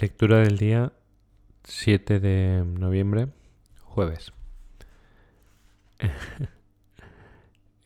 Lectura 0.00 0.38
del 0.38 0.58
día 0.58 0.92
7 1.64 2.20
de 2.20 2.62
noviembre, 2.64 3.30
jueves. 3.82 4.32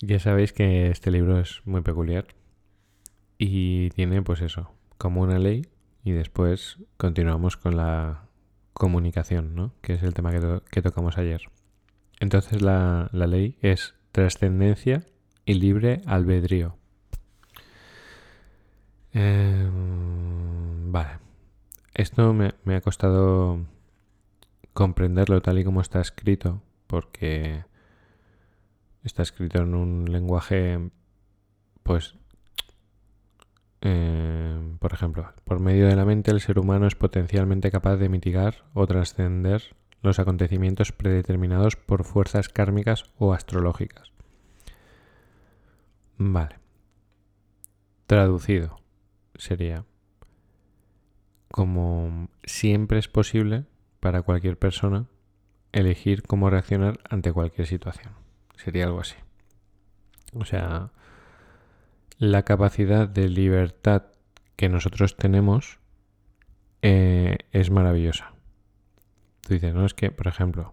ya 0.03 0.19
sabéis 0.19 0.53
que 0.53 0.91
este 0.91 1.11
libro 1.11 1.41
es 1.41 1.63
muy 1.65 1.81
peculiar 1.81 2.27
y 3.39 3.89
tiene 3.91 4.21
pues 4.21 4.43
eso, 4.43 4.75
como 4.99 5.23
una 5.23 5.39
ley 5.39 5.63
y 6.05 6.11
después 6.11 6.77
continuamos 6.99 7.57
con 7.57 7.79
la 7.79 8.27
comunicación, 8.75 9.55
¿no? 9.55 9.73
Que 9.81 9.95
es 9.95 10.03
el 10.03 10.13
tema 10.13 10.33
que, 10.71 10.83
tocamos 10.83 11.17
ayer. 11.17 11.41
Entonces 12.21 12.61
la, 12.61 13.09
la 13.13 13.27
ley 13.27 13.57
es 13.63 13.95
trascendencia 14.13 15.07
y 15.47 15.55
libre 15.55 16.03
albedrío. 16.05 16.77
Eh, 19.15 19.67
vale. 20.89 21.32
Esto 21.95 22.33
me, 22.33 22.55
ha 22.75 22.81
costado 22.81 23.67
comprenderlo 24.73 25.43
tal 25.43 25.59
y 25.59 25.65
como 25.65 25.81
está 25.81 26.01
escrito, 26.01 26.63
porque 26.87 27.65
está 29.05 29.23
escrito 29.23 29.63
en 29.63 29.75
un 29.75 30.11
lenguaje, 30.11 30.91
pues, 31.83 32.15
eh, 33.83 34.77
por 34.79 34.95
ejemplo, 34.95 35.33
por 35.45 35.61
medio 35.61 35.87
de 35.87 35.97
la 35.97 36.07
mente 36.07 36.31
el 36.31 36.41
ser 36.41 36.59
humano 36.59 36.87
es 36.87 36.95
potencialmente 36.95 37.71
capaz 37.71 37.97
de 37.97 38.09
mitigar 38.09 38.65
o 38.73 38.87
trascender 38.87 39.77
los 40.03 40.19
acontecimientos 40.19 40.93
predeterminados 40.93 41.77
por 41.77 42.05
fuerzas 42.05 42.49
kármicas 42.49 43.05
o 43.19 43.35
astrológicas. 43.35 44.13
Vale. 46.17 46.59
Traducido 48.07 48.81
sería 49.35 49.85
como 51.53 52.29
siempre 52.45 52.99
es 52.99 53.09
posible 53.09 53.67
para 54.01 54.23
cualquier 54.23 54.59
persona 54.59 55.07
elegir 55.71 56.23
cómo 56.23 56.51
reaccionar 56.51 56.99
ante 57.09 57.33
cualquier 57.33 57.67
situación. 57.67 58.15
Sería 58.57 58.87
algo 58.87 59.01
así. 59.01 59.17
O 60.35 60.45
sea, 60.45 60.91
la 62.19 62.43
capacidad 62.45 63.07
de 63.07 63.29
libertad 63.29 64.05
que 64.57 64.71
nosotros 64.71 65.17
tenemos 65.17 65.79
eh, 66.81 67.37
es 67.53 67.71
maravillosa. 67.71 68.33
Tú 69.43 69.53
dices, 69.55 69.75
no, 69.75 69.85
es 69.85 69.93
que, 69.93 70.11
por 70.11 70.29
ejemplo, 70.29 70.73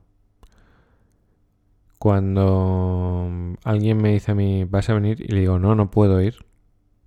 cuando 1.97 3.29
alguien 3.65 3.97
me 3.97 4.13
dice 4.13 4.31
a 4.31 4.35
mí, 4.35 4.63
vas 4.63 4.89
a 4.89 4.93
venir, 4.93 5.19
y 5.21 5.27
le 5.27 5.41
digo, 5.41 5.59
no, 5.59 5.75
no 5.75 5.91
puedo 5.91 6.21
ir. 6.21 6.45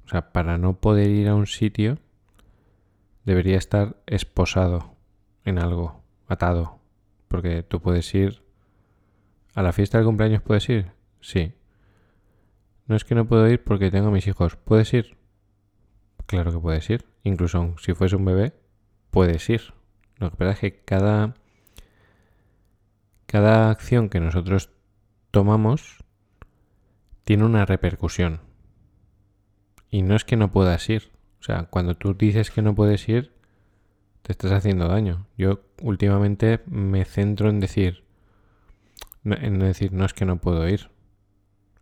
O 0.05 0.09
sea, 0.09 0.31
para 0.31 0.59
no 0.59 0.79
poder 0.79 1.09
ir 1.11 1.29
a 1.29 1.35
un 1.35 1.47
sitio, 1.47 1.99
debería 3.25 3.59
estar 3.59 3.97
esposado 4.07 4.97
en 5.45 5.59
algo, 5.59 6.03
atado. 6.27 6.79
Porque 7.29 7.63
tú 7.63 7.81
puedes 7.81 8.15
ir... 8.15 8.43
¿A 9.55 9.63
la 9.63 9.73
fiesta 9.73 9.99
del 9.99 10.07
cumpleaños 10.07 10.43
puedes 10.43 10.69
ir? 10.69 10.93
Sí. 11.21 11.53
No 12.87 12.97
es 12.97 13.05
que 13.05 13.15
no 13.15 13.27
puedo 13.27 13.49
ir 13.49 13.63
porque 13.63 13.91
tengo 13.91 14.09
a 14.09 14.13
mis 14.13 14.27
hijos. 14.27 14.57
¿Puedes 14.57 14.93
ir? 14.95 15.17
Claro 16.27 16.53
que 16.53 16.59
puedes 16.59 16.89
ir. 16.89 17.05
Incluso 17.23 17.75
si 17.79 17.93
fuese 17.93 18.17
un 18.17 18.25
bebé, 18.25 18.55
puedes 19.11 19.49
ir. 19.51 19.75
Lo 20.17 20.31
que 20.31 20.37
pasa 20.37 20.53
es 20.53 20.59
que 20.61 20.81
cada, 20.85 21.35
cada 23.27 23.71
acción 23.71 24.09
que 24.09 24.21
nosotros 24.21 24.71
tomamos 25.31 26.03
tiene 27.25 27.45
una 27.45 27.67
repercusión. 27.67 28.41
Y 29.91 30.03
no 30.03 30.17
es 30.17 30.25
que 30.25 30.37
no 30.37 30.51
puedas 30.51 30.89
ir, 30.89 31.13
o 31.43 31.45
sea, 31.45 31.65
cuando 31.65 31.97
tú 31.97 32.15
dices 32.15 32.53
que 32.53 32.63
no 32.63 32.77
puedes 32.77 33.09
ir, 33.09 33.33
te 34.23 34.31
estás 34.31 34.53
haciendo 34.53 34.87
daño. 34.87 35.27
Yo 35.37 35.59
últimamente 35.81 36.61
me 36.67 37.05
centro 37.05 37.51
en 37.51 37.59
decir, 37.59 38.05
en 39.25 39.59
decir, 39.59 39.93
no 39.93 40.05
es 40.05 40.15
que 40.15 40.25
no 40.25 40.37
puedo 40.37 40.69
ir. 40.69 40.89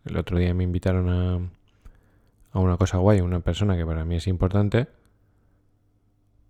El 0.03 0.17
otro 0.17 0.39
día 0.39 0.55
me 0.55 0.63
invitaron 0.63 1.09
a, 1.09 1.51
a 2.53 2.59
una 2.59 2.75
cosa 2.77 2.97
guay, 2.97 3.21
una 3.21 3.41
persona 3.41 3.77
que 3.77 3.85
para 3.85 4.03
mí 4.03 4.15
es 4.15 4.25
importante, 4.25 4.87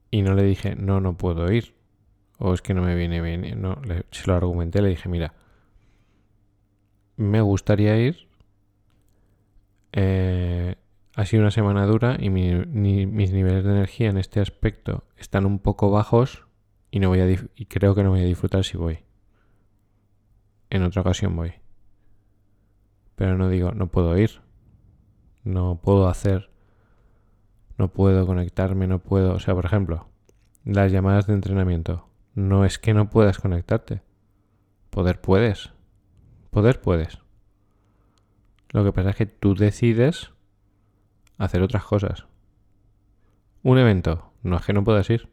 y 0.10 0.22
no 0.22 0.34
le 0.34 0.44
dije, 0.44 0.78
no, 0.78 1.02
no 1.02 1.18
puedo 1.18 1.52
ir. 1.52 1.76
O 2.38 2.54
es 2.54 2.62
que 2.62 2.74
no 2.74 2.82
me 2.82 2.96
viene 2.96 3.22
bien. 3.22 3.62
No, 3.62 3.82
se 4.12 4.28
lo 4.28 4.36
argumenté, 4.36 4.82
le 4.82 4.88
dije, 4.88 5.10
mira, 5.10 5.34
me 7.18 7.42
gustaría 7.42 7.98
ir. 7.98 8.30
Eh, 9.92 10.76
ha 11.22 11.26
sido 11.28 11.44
una 11.44 11.52
semana 11.52 11.86
dura 11.86 12.18
y 12.20 12.32
mis 12.32 13.32
niveles 13.32 13.64
de 13.64 13.70
energía 13.70 14.10
en 14.10 14.18
este 14.18 14.40
aspecto 14.40 15.04
están 15.18 15.46
un 15.46 15.60
poco 15.60 15.92
bajos 15.92 16.48
y, 16.90 17.00
no 17.00 17.10
voy 17.10 17.20
a 17.20 17.30
y 17.30 17.66
creo 17.68 17.94
que 17.94 18.04
no 18.04 18.10
voy 18.10 18.22
a 18.22 18.26
disfrutar 18.26 18.64
si 18.64 18.76
voy. 18.76 19.00
En 20.72 20.82
otra 20.82 21.02
ocasión 21.02 21.36
voy. 21.36 21.54
Pero 23.16 23.38
no 23.38 23.50
digo, 23.50 23.72
no 23.72 23.92
puedo 23.92 24.18
ir. 24.18 24.42
No 25.44 25.80
puedo 25.84 26.08
hacer. 26.08 26.50
No 27.78 27.90
puedo 27.90 28.26
conectarme, 28.26 28.88
no 28.88 28.98
puedo. 28.98 29.36
O 29.36 29.40
sea, 29.40 29.54
por 29.54 29.66
ejemplo, 29.66 30.08
las 30.66 30.92
llamadas 30.92 31.28
de 31.28 31.34
entrenamiento. 31.34 32.08
No 32.34 32.66
es 32.66 32.80
que 32.80 32.96
no 32.96 33.12
puedas 33.12 33.38
conectarte. 33.38 34.02
Poder 34.90 35.22
puedes. 35.22 35.72
Poder 36.50 36.82
puedes. 36.82 37.20
Lo 38.72 38.84
que 38.84 38.92
pasa 38.92 39.12
es 39.12 39.16
que 39.18 39.28
tú 39.28 39.54
decides 39.54 40.32
hacer 41.42 41.64
otras 41.64 41.84
cosas. 41.84 42.26
Un 43.64 43.80
evento, 43.80 44.32
no 44.44 44.58
es 44.58 44.66
que 44.66 44.74
no 44.74 44.84
puedas 44.84 45.10
ir. 45.10 45.28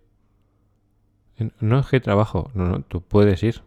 No 1.60 1.78
es 1.78 1.86
que 1.86 2.00
trabajo, 2.00 2.50
no, 2.54 2.66
no, 2.66 2.82
tú 2.82 3.02
puedes 3.02 3.42
ir. 3.42 3.62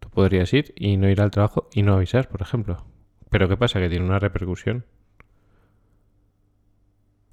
Tú 0.00 0.10
podrías 0.10 0.52
ir 0.52 0.72
y 0.76 0.96
no 0.98 1.08
ir 1.08 1.20
al 1.20 1.30
trabajo 1.30 1.68
y 1.72 1.82
no 1.82 1.94
avisar, 1.94 2.28
por 2.28 2.42
ejemplo. 2.42 2.84
Pero 3.30 3.48
¿qué 3.48 3.56
pasa? 3.56 3.80
Que 3.80 3.88
tiene 3.88 4.04
una 4.04 4.18
repercusión. 4.18 4.84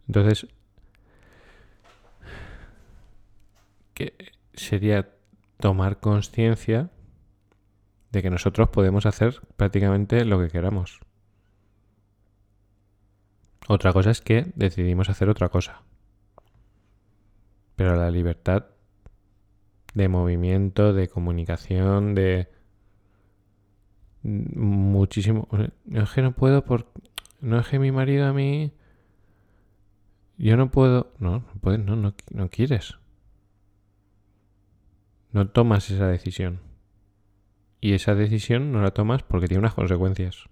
Entonces, 0.08 0.48
que 3.94 4.16
sería 4.54 5.10
tomar 5.60 6.00
conciencia 6.00 6.90
de 8.12 8.22
que 8.22 8.30
nosotros 8.30 8.70
podemos 8.70 9.06
hacer 9.06 9.42
prácticamente 9.58 10.24
lo 10.24 10.40
que 10.40 10.50
queramos. 10.50 11.02
Otra 13.68 13.94
cosa 13.94 14.12
es 14.12 14.22
que 14.22 14.52
decidimos 14.56 15.10
hacer 15.10 15.30
otra 15.30 15.50
cosa. 15.50 15.82
Pero 17.76 17.96
la 17.96 18.12
libertad 18.12 18.68
de 19.94 20.08
movimiento, 20.08 20.94
de 20.94 21.08
comunicación, 21.08 22.14
de 22.14 22.50
muchísimo... 24.24 25.48
No 25.86 26.04
es 26.04 26.12
que 26.12 26.22
no 26.22 26.34
puedo 26.34 26.64
por... 26.64 26.92
No 27.42 27.60
es 27.60 27.68
que 27.68 27.80
mi 27.80 27.92
marido 27.92 28.28
a 28.28 28.34
mí... 28.34 28.72
Yo 30.38 30.58
no 30.58 30.70
puedo... 30.70 31.14
No, 31.18 31.40
no 31.40 31.54
puedes, 31.60 31.80
no, 31.80 31.96
no, 31.96 32.14
no 32.32 32.50
quieres. 32.50 32.96
No 35.32 35.48
tomas 35.50 35.90
esa 35.90 36.08
decisión. 36.08 36.60
Y 37.82 37.94
esa 37.94 38.16
decisión 38.16 38.72
no 38.72 38.82
la 38.82 38.92
tomas 38.92 39.24
porque 39.24 39.48
tiene 39.48 39.60
unas 39.60 39.74
consecuencias. 39.74 40.46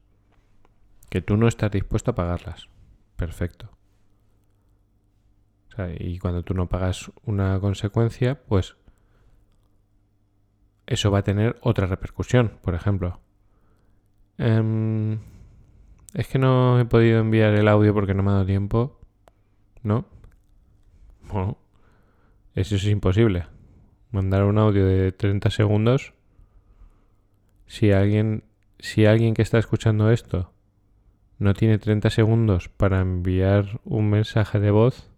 Que 1.09 1.21
tú 1.21 1.37
no 1.37 1.47
estás 1.47 1.71
dispuesto 1.71 2.11
a 2.11 2.15
pagarlas 2.15 2.72
perfecto. 3.15 3.69
y 5.97 6.19
cuando 6.19 6.43
tú 6.43 6.53
no 6.53 6.69
pagas 6.69 7.11
una 7.25 7.59
consecuencia, 7.59 8.39
pues 8.43 8.75
eso 10.85 11.11
va 11.11 11.19
a 11.19 11.23
tener 11.23 11.57
otra 11.61 11.87
repercusión. 11.87 12.59
Por 12.61 12.75
ejemplo, 12.75 13.19
em, 14.37 15.19
es 16.13 16.27
que 16.27 16.37
no 16.37 16.79
he 16.79 16.85
podido 16.85 17.19
enviar 17.19 17.53
el 17.55 17.67
audio 17.67 17.93
porque 17.93 18.13
no 18.13 18.23
me 18.23 18.29
ha 18.31 18.33
dado 18.33 18.45
tiempo. 18.45 18.99
¿No? 19.81 20.05
Bueno, 21.23 21.57
eso 22.55 22.75
es 22.75 22.85
imposible. 22.85 23.47
Mandar 24.11 24.43
un 24.43 24.57
audio 24.59 24.85
de 24.85 25.11
30 25.11 25.49
segundos. 25.49 26.13
Si 27.65 27.91
alguien, 27.91 28.43
si 28.79 29.05
alguien 29.05 29.33
que 29.33 29.41
está 29.41 29.57
escuchando 29.57 30.11
esto 30.11 30.53
no 31.43 31.53
tiene 31.53 31.77
30 31.77 32.09
segundos 32.09 32.69
para 32.69 33.01
enviar 33.01 33.81
un 33.83 34.09
mensaje 34.09 34.61
de 34.61 34.71
voz, 34.71 35.09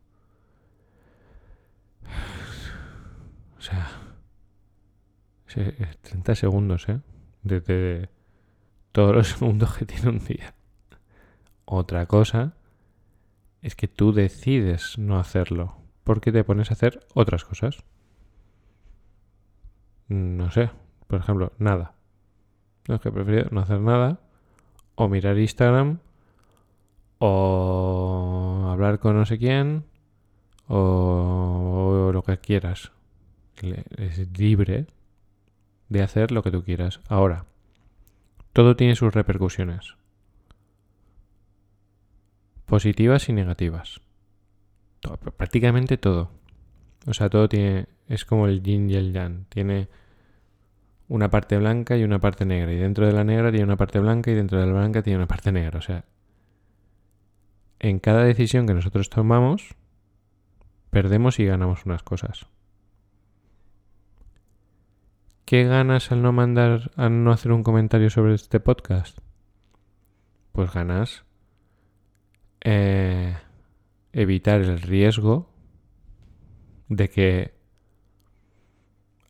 o 3.58 3.62
sea, 3.62 3.88
30 6.02 6.36
segundos, 6.36 6.90
¿eh? 6.90 7.00
Desde 7.44 8.10
todos 8.92 9.16
los 9.16 9.28
segundos 9.30 9.78
que 9.78 9.86
tiene 9.86 10.10
un 10.10 10.20
día. 10.20 10.56
Otra 11.66 12.08
cosa 12.08 12.56
es 13.62 13.76
que 13.76 13.88
tú 13.88 14.12
decides 14.12 14.98
no 14.98 15.20
hacerlo 15.20 15.78
porque 16.04 16.32
te 16.32 16.44
pones 16.44 16.72
a 16.72 16.74
hacer 16.74 17.06
otras 17.14 17.46
cosas. 17.46 17.84
No 20.08 20.50
sé, 20.50 20.72
por 21.08 21.20
ejemplo, 21.20 21.54
nada. 21.60 21.94
No 22.88 22.96
es 22.96 23.02
que 23.02 23.12
prefiero 23.12 23.50
no 23.52 23.62
hacer 23.62 23.80
nada 23.80 24.20
o 24.96 25.08
mirar 25.08 25.38
Instagram 25.38 26.00
o 27.20 28.68
hablar 28.70 29.00
con 29.00 29.16
no 29.16 29.26
sé 29.26 29.38
quién, 29.38 29.86
o, 30.68 32.12
lo 32.14 32.24
que 32.24 32.38
quieras. 32.38 32.92
Es 33.98 34.38
libre 34.38 34.88
de 35.90 36.02
hacer 36.02 36.32
lo 36.32 36.44
que 36.44 36.52
tú 36.52 36.64
quieras. 36.64 37.00
Ahora, 37.08 37.46
todo 38.54 38.76
tiene 38.76 38.96
sus 38.96 39.14
repercusiones. 39.14 39.96
Positivas 42.66 43.30
y 43.30 43.34
negativas. 43.34 44.02
prácticamente 45.38 45.98
todo. 45.98 46.32
O 47.08 47.14
sea, 47.14 47.30
todo 47.30 47.48
tiene... 47.48 47.88
Es 48.08 48.26
como 48.26 48.48
el 48.48 48.62
yin 48.62 48.90
y 48.90 48.96
el 48.96 49.14
yang. 49.14 49.46
Tiene 49.50 49.88
una 51.08 51.30
parte 51.30 51.58
blanca 51.58 51.98
y 51.98 52.04
una 52.04 52.20
parte 52.20 52.46
negra. 52.46 52.72
Y 52.74 52.78
dentro 52.78 53.06
de 53.06 53.14
la 53.14 53.24
negra 53.24 53.52
tiene 53.52 53.66
una 53.66 53.78
parte 53.78 54.00
blanca 54.00 54.32
y 54.32 54.34
dentro 54.34 54.60
de 54.60 54.66
la 54.66 54.74
blanca 54.74 55.02
tiene 55.02 55.18
una 55.18 55.28
parte 55.28 55.52
negra. 55.52 55.80
O 55.80 55.82
sea, 55.82 56.06
en 57.88 58.00
cada 58.00 58.24
decisión 58.24 58.66
que 58.66 58.74
nosotros 58.74 59.12
tomamos, 59.12 59.76
perdemos 60.90 61.40
y 61.40 61.46
ganamos 61.46 61.86
unas 61.86 62.02
cosas. 62.02 62.48
¿Qué 65.46 65.66
ganas 65.66 66.12
al 66.12 66.24
no 66.24 66.32
mandar, 66.32 66.90
al 66.96 67.24
no 67.24 67.32
hacer 67.32 67.52
un 67.52 67.62
comentario 67.62 68.10
sobre 68.10 68.34
este 68.34 68.60
podcast? 68.60 69.20
Pues 70.52 70.74
ganas 70.74 71.26
eh, 72.62 73.38
evitar 74.14 74.62
el 74.62 74.82
riesgo 74.82 75.48
de 76.90 77.08
que 77.12 77.54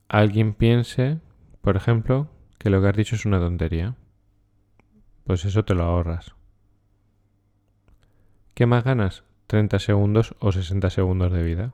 alguien 0.08 0.54
piense, 0.54 1.20
por 1.60 1.76
ejemplo, 1.76 2.30
que 2.58 2.70
lo 2.70 2.82
que 2.82 2.88
has 2.88 2.96
dicho 2.96 3.18
es 3.18 3.26
una 3.26 3.40
tontería. 3.40 3.96
Pues 5.26 5.44
eso 5.44 5.66
te 5.66 5.76
lo 5.76 5.84
ahorras. 5.84 6.36
¿Qué 8.56 8.66
más 8.66 8.86
ganas? 8.86 9.26
30 9.48 9.80
segundos 9.80 10.34
o 10.40 10.54
60 10.54 10.90
segundos 10.90 11.30
de 11.34 11.44
vida 11.44 11.74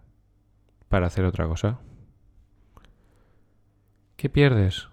para 0.89 1.05
hacer 1.05 1.25
otra 1.25 1.47
cosa. 1.47 1.79
¿Qué 4.15 4.29
pierdes? 4.29 4.89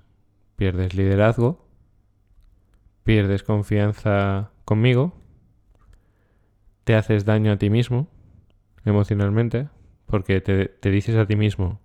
Pierdes 0.56 0.94
liderazgo, 0.94 1.66
pierdes 3.04 3.42
confianza 3.42 4.50
conmigo, 4.66 5.18
te 6.84 6.94
haces 6.94 7.24
daño 7.24 7.52
a 7.52 7.56
ti 7.56 7.70
mismo 7.70 8.10
emocionalmente, 8.84 9.70
porque 10.04 10.42
te, 10.42 10.90
dices 10.90 11.16
a 11.16 11.24
ti 11.24 11.36
mismo, 11.36 11.80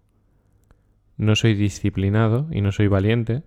no 1.16 1.38
soy 1.38 1.54
disciplinado 1.54 2.50
y 2.52 2.60
no 2.60 2.74
soy 2.74 2.88
valiente, 2.88 3.44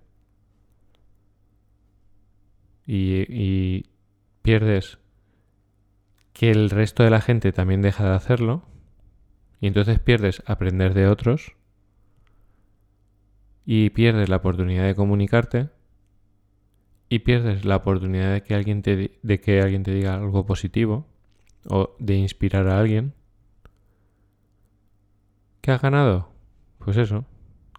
y, 2.86 3.26
y 3.28 3.90
pierdes 4.40 4.98
que 6.36 6.50
el 6.50 6.68
resto 6.68 7.02
de 7.02 7.08
la 7.08 7.22
gente 7.22 7.50
también 7.50 7.80
deja 7.80 8.04
de 8.04 8.14
hacerlo, 8.14 8.62
y 9.58 9.68
entonces 9.68 9.98
pierdes 9.98 10.42
aprender 10.44 10.92
de 10.92 11.08
otros, 11.08 11.56
y 13.64 13.88
pierdes 13.88 14.28
la 14.28 14.36
oportunidad 14.36 14.84
de 14.84 14.94
comunicarte 14.94 15.70
y 17.08 17.20
pierdes 17.20 17.64
la 17.64 17.76
oportunidad 17.76 18.34
de 18.34 18.42
que 18.42 18.54
alguien 18.54 18.82
te, 18.82 19.18
de 19.22 19.40
que 19.40 19.62
alguien 19.62 19.82
te 19.82 19.94
diga 19.94 20.14
algo 20.14 20.44
positivo 20.44 21.06
o 21.70 21.96
de 21.98 22.16
inspirar 22.16 22.68
a 22.68 22.80
alguien. 22.80 23.14
¿Qué 25.62 25.70
has 25.70 25.80
ganado? 25.80 26.34
Pues 26.80 26.98
eso, 26.98 27.24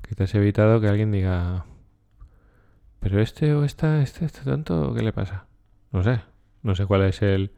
que 0.02 0.16
te 0.16 0.24
has 0.24 0.34
evitado 0.34 0.82
que 0.82 0.88
alguien 0.88 1.12
diga, 1.12 1.68
pero 3.02 3.22
este 3.22 3.54
o 3.54 3.64
esta, 3.64 4.02
este, 4.02 4.26
este 4.26 4.42
tanto, 4.42 4.96
¿qué 4.96 5.04
le 5.04 5.14
pasa? 5.14 5.46
No 5.92 6.02
sé, 6.02 6.22
no 6.64 6.74
sé 6.74 6.88
cuál 6.88 7.04
es 7.04 7.22
el... 7.22 7.52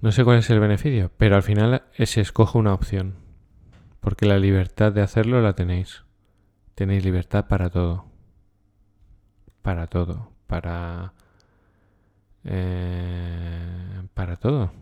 No 0.00 0.12
sé 0.12 0.24
cuál 0.24 0.38
es 0.38 0.50
el 0.50 0.60
beneficio, 0.60 1.10
pero 1.16 1.36
al 1.36 1.42
final 1.42 1.82
se 1.98 2.20
escoge 2.20 2.58
una 2.58 2.72
opción 2.72 3.28
porque 4.00 4.26
la 4.26 4.38
libertad 4.38 4.92
de 4.92 5.02
hacerlo 5.02 5.42
la 5.42 5.54
tenéis. 5.54 6.04
Tenéis 6.74 7.04
libertad 7.04 7.46
para 7.46 7.70
todo. 7.70 8.06
Para 9.62 9.86
todo. 9.88 10.32
Para... 10.46 11.12
Eh, 12.44 14.02
para 14.14 14.36
todo. 14.36 14.72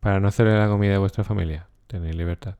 Para 0.00 0.20
no 0.20 0.28
hacerle 0.28 0.56
la 0.56 0.68
comida 0.68 0.96
a 0.96 1.00
vuestra 1.00 1.24
familia. 1.24 1.68
Tenéis 1.88 2.16
libertad. 2.16 2.56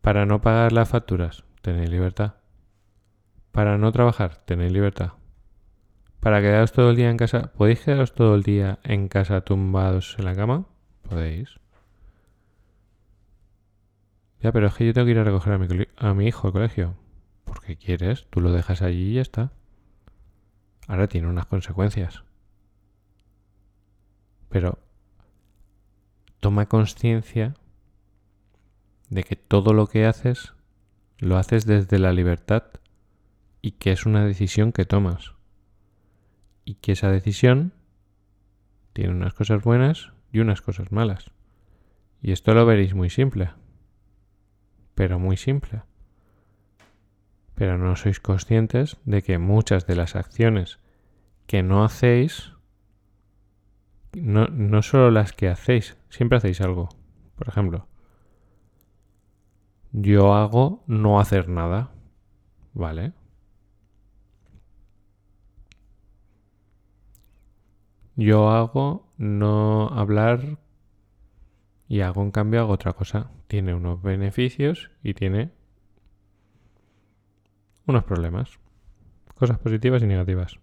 Para 0.00 0.26
no 0.26 0.40
pagar 0.40 0.72
las 0.72 0.88
facturas. 0.88 1.44
Tenéis 1.62 1.88
libertad. 1.88 2.34
Para 3.52 3.78
no 3.78 3.92
trabajar. 3.92 4.42
Tenéis 4.44 4.72
libertad. 4.72 5.12
Para 6.22 6.40
quedaros 6.40 6.70
todo 6.70 6.90
el 6.90 6.96
día 6.96 7.10
en 7.10 7.16
casa. 7.16 7.50
¿Podéis 7.52 7.80
quedaros 7.80 8.14
todo 8.14 8.36
el 8.36 8.44
día 8.44 8.78
en 8.84 9.08
casa 9.08 9.40
tumbados 9.40 10.14
en 10.20 10.24
la 10.24 10.36
cama? 10.36 10.66
Podéis. 11.08 11.58
Ya, 14.40 14.52
pero 14.52 14.68
es 14.68 14.74
que 14.74 14.86
yo 14.86 14.94
tengo 14.94 15.06
que 15.06 15.10
ir 15.10 15.18
a 15.18 15.24
recoger 15.24 15.52
a 15.54 15.58
mi, 15.58 15.66
a 15.96 16.14
mi 16.14 16.28
hijo 16.28 16.46
al 16.46 16.52
colegio. 16.52 16.94
Porque 17.42 17.76
quieres, 17.76 18.28
tú 18.30 18.40
lo 18.40 18.52
dejas 18.52 18.82
allí 18.82 19.10
y 19.10 19.14
ya 19.14 19.22
está. 19.22 19.50
Ahora 20.86 21.08
tiene 21.08 21.26
unas 21.26 21.46
consecuencias. 21.46 22.22
Pero 24.48 24.78
toma 26.38 26.66
conciencia 26.66 27.54
de 29.10 29.24
que 29.24 29.34
todo 29.34 29.72
lo 29.72 29.88
que 29.88 30.06
haces 30.06 30.54
lo 31.18 31.36
haces 31.36 31.66
desde 31.66 31.98
la 31.98 32.12
libertad 32.12 32.62
y 33.60 33.72
que 33.72 33.90
es 33.90 34.06
una 34.06 34.24
decisión 34.24 34.70
que 34.70 34.84
tomas. 34.84 35.32
Y 36.64 36.74
que 36.76 36.92
esa 36.92 37.10
decisión 37.10 37.72
tiene 38.92 39.12
unas 39.12 39.34
cosas 39.34 39.62
buenas 39.62 40.12
y 40.32 40.40
unas 40.40 40.62
cosas 40.62 40.92
malas. 40.92 41.30
Y 42.20 42.32
esto 42.32 42.54
lo 42.54 42.66
veréis 42.66 42.94
muy 42.94 43.10
simple 43.10 43.50
pero 44.94 45.18
muy 45.18 45.36
simple. 45.36 45.82
Pero 47.54 47.78
no 47.78 47.96
sois 47.96 48.20
conscientes 48.20 48.96
de 49.04 49.22
que 49.22 49.38
muchas 49.38 49.86
de 49.86 49.96
las 49.96 50.16
acciones 50.16 50.80
que 51.46 51.62
no 51.62 51.84
hacéis, 51.84 52.52
no, 54.12 54.46
no 54.48 54.82
solo 54.82 55.10
las 55.10 55.32
que 55.32 55.48
hacéis, 55.48 55.96
siempre 56.08 56.38
hacéis 56.38 56.60
algo. 56.60 56.88
Por 57.36 57.48
ejemplo, 57.48 57.88
yo 59.92 60.34
hago 60.34 60.82
no 60.86 61.20
hacer 61.20 61.48
nada. 61.48 61.90
¿Vale? 62.74 63.12
Yo 68.16 68.50
hago 68.50 69.08
no 69.16 69.88
hablar 69.88 70.58
y 71.88 72.00
hago 72.00 72.22
en 72.22 72.30
cambio 72.30 72.60
hago 72.60 72.72
otra 72.72 72.92
cosa. 72.92 73.30
Tiene 73.46 73.74
unos 73.74 74.02
beneficios 74.02 74.90
y 75.02 75.14
tiene 75.14 75.50
unos 77.86 78.04
problemas. 78.04 78.58
Cosas 79.34 79.58
positivas 79.58 80.02
y 80.02 80.06
negativas. 80.06 80.58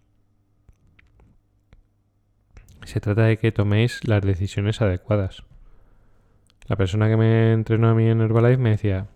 Se 2.83 2.99
trata 2.99 3.23
de 3.23 3.37
que 3.37 3.51
toméis 3.51 4.07
las 4.07 4.23
decisiones 4.23 4.81
adecuadas. 4.81 5.43
La 6.67 6.75
persona 6.75 7.09
que 7.09 7.17
me 7.17 7.53
entrenó 7.53 7.89
a 7.89 7.95
mí 7.95 8.07
en 8.07 8.21
Herbalife 8.21 8.57
me 8.57 8.71
decía, 8.71 9.07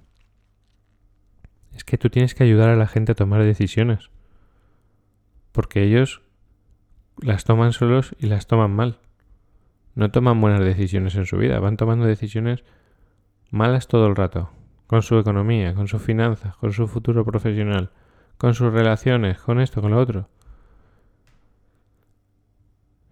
es 1.73 1.83
que 1.83 1.97
tú 1.97 2.09
tienes 2.09 2.35
que 2.35 2.43
ayudar 2.43 2.69
a 2.69 2.75
la 2.75 2.87
gente 2.87 3.13
a 3.13 3.15
tomar 3.15 3.43
decisiones. 3.43 4.09
Porque 5.51 5.83
ellos 5.83 6.21
las 7.21 7.43
toman 7.43 7.73
solos 7.73 8.15
y 8.19 8.27
las 8.27 8.47
toman 8.47 8.71
mal 8.71 8.99
no 9.95 10.09
toman 10.09 10.41
buenas 10.41 10.61
decisiones 10.61 11.15
en 11.15 11.25
su 11.25 11.37
vida, 11.37 11.59
van 11.59 11.77
tomando 11.77 12.05
decisiones 12.05 12.63
malas 13.51 13.87
todo 13.87 14.07
el 14.07 14.15
rato, 14.15 14.49
con 14.87 15.03
su 15.03 15.17
economía, 15.17 15.75
con 15.75 15.87
sus 15.87 16.01
finanzas, 16.01 16.55
con 16.57 16.73
su 16.73 16.87
futuro 16.87 17.23
profesional, 17.23 17.91
con 18.37 18.55
sus 18.55 18.73
relaciones, 18.73 19.39
con 19.39 19.59
esto, 19.59 19.81
con 19.81 19.91
lo 19.91 19.99
otro. 19.99 20.29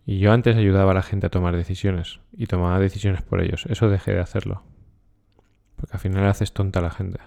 Y 0.06 0.18
yo 0.18 0.32
antes 0.32 0.58
ayudaba 0.58 0.92
a 0.92 0.96
la 0.96 1.04
gente 1.04 1.28
a 1.28 1.30
tomar 1.30 1.56
decisiones 1.56 2.20
y 2.34 2.48
tomaba 2.48 2.80
decisiones 2.80 3.22
por 3.22 3.42
ellos. 3.42 3.68
Eso 3.68 3.88
dejé 3.88 4.14
de 4.14 4.20
hacerlo. 4.20 4.64
Porque 5.76 5.94
al 5.94 6.00
final 6.00 6.26
haces 6.26 6.54
tonta 6.54 6.80
a 6.80 6.82
la 6.82 6.90
gente. 6.90 7.20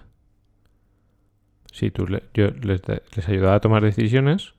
Sí, 1.71 1.89
tú 1.91 2.05
yo 2.33 2.49
les 2.49 3.29
ayudaba 3.29 3.55
a 3.55 3.61
tomar 3.61 3.81
decisiones 3.81 4.53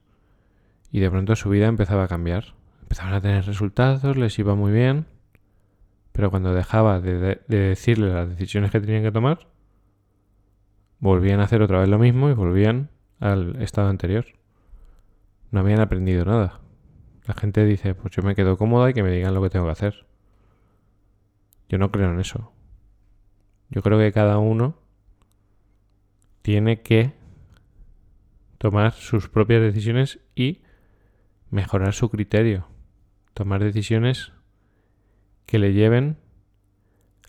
y 0.96 1.00
de 1.00 1.10
pronto 1.10 1.36
su 1.36 1.50
vida 1.50 1.66
empezaba 1.66 2.04
a 2.04 2.08
cambiar 2.08 2.54
empezaban 2.80 3.12
a 3.12 3.20
tener 3.20 3.44
resultados, 3.44 4.16
les 4.16 4.38
iba 4.38 4.54
muy 4.54 4.72
bien, 4.72 5.04
pero 6.12 6.30
cuando 6.30 6.54
dejaba 6.54 7.00
de, 7.00 7.42
decirles 7.48 8.14
las 8.14 8.30
decisiones 8.30 8.70
que 8.70 8.80
tenían 8.80 9.02
que 9.02 9.12
tomar, 9.12 9.48
volvían 10.98 11.40
a 11.40 11.44
hacer 11.44 11.60
otra 11.60 11.80
vez 11.80 11.88
lo 11.90 11.98
mismo 11.98 12.30
y 12.30 12.32
volvían 12.32 12.88
al 13.18 13.60
estado 13.60 13.88
anterior. 13.88 14.24
No 15.50 15.60
habían 15.60 15.80
aprendido 15.80 16.24
nada. 16.24 16.60
La 17.26 17.34
gente 17.34 17.64
dice, 17.66 17.94
pues 17.94 18.14
yo 18.14 18.22
me 18.22 18.34
quedo 18.34 18.56
cómoda 18.56 18.88
y 18.88 18.94
que 18.94 19.02
me 19.02 19.10
digan 19.10 19.34
lo 19.34 19.42
que 19.42 19.50
tengo 19.50 19.66
que 19.66 19.72
hacer. 19.72 20.06
Yo 21.68 21.76
no 21.76 21.90
creo 21.90 22.12
en 22.12 22.20
eso. 22.20 22.52
Yo 23.68 23.82
creo 23.82 23.98
que 23.98 24.12
cada 24.12 24.38
uno 24.38 24.78
tiene 26.40 26.80
que 26.80 27.12
tomar 28.58 28.92
sus 28.92 29.28
propias 29.28 29.60
decisiones 29.60 30.20
y 30.34 30.62
mejorar 31.56 31.94
su 31.94 32.10
criterio 32.10 32.68
tomar 33.32 33.64
decisiones 33.64 34.32
que 35.46 35.58
le 35.58 35.72
lleven 35.72 36.18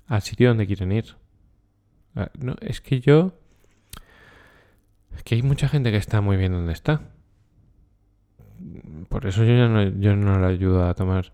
al 0.05 0.21
sitio 0.21 0.49
donde 0.49 0.67
quieren 0.67 0.91
ir. 0.91 1.15
Ah, 2.13 2.29
No, 2.37 2.55
es 2.59 2.81
que 2.81 2.99
yo... 2.99 3.33
Es 5.15 5.23
que 5.23 5.35
hay 5.35 5.43
mucha 5.43 5.69
gente 5.69 5.91
que 5.91 5.97
está 5.97 6.19
muy 6.19 6.35
bien 6.35 6.51
donde 6.51 6.73
está. 6.73 7.01
Por 9.07 9.25
eso 9.25 9.45
yo 9.45 9.53
ya 9.55 9.69
no, 9.69 9.83
yo 9.83 10.15
no 10.15 10.39
le 10.39 10.47
ayudo 10.47 10.87
a 10.87 10.93
tomar. 10.93 11.31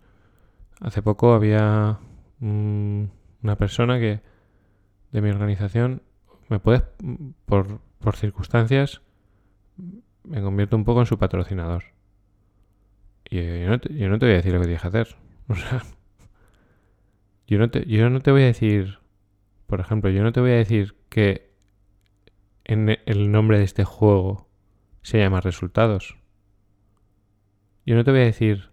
Hace 0.79 1.01
poco 1.01 1.33
había 1.33 1.99
una 2.39 3.55
persona 3.57 3.99
que 3.99 4.21
de 5.11 5.21
mi 5.21 5.29
organización 5.29 6.03
me 6.47 6.59
puede, 6.59 6.83
por, 7.45 7.79
por 7.99 8.15
circunstancias, 8.15 9.01
me 10.23 10.41
convierto 10.41 10.75
un 10.75 10.85
poco 10.85 10.99
en 10.99 11.05
su 11.05 11.17
patrocinador. 11.17 11.92
Y 13.33 13.61
yo 13.61 13.67
no, 13.67 13.79
te, 13.79 13.91
yo 13.95 14.09
no 14.09 14.19
te 14.19 14.27
voy 14.27 14.33
a 14.33 14.37
decir 14.37 14.53
lo 14.53 14.59
que 14.59 14.67
tienes 14.67 14.81
que 14.83 14.87
hacer. 14.89 15.15
O 15.47 15.55
sea, 15.55 15.81
yo 17.47 17.57
no, 17.57 17.71
te, 17.71 17.83
yo 17.87 18.07
no 18.11 18.21
te 18.21 18.31
voy 18.31 18.43
a 18.43 18.45
decir, 18.45 18.99
por 19.65 19.79
ejemplo, 19.79 20.11
yo 20.11 20.21
no 20.21 20.31
te 20.31 20.39
voy 20.39 20.51
a 20.51 20.57
decir 20.57 20.95
que 21.09 21.51
en 22.63 22.95
el 23.07 23.31
nombre 23.31 23.57
de 23.57 23.63
este 23.63 23.85
juego 23.85 24.47
se 25.01 25.17
llama 25.17 25.41
resultados. 25.41 26.15
Yo 27.87 27.95
no 27.95 28.03
te 28.03 28.11
voy 28.11 28.19
a 28.19 28.25
decir 28.25 28.69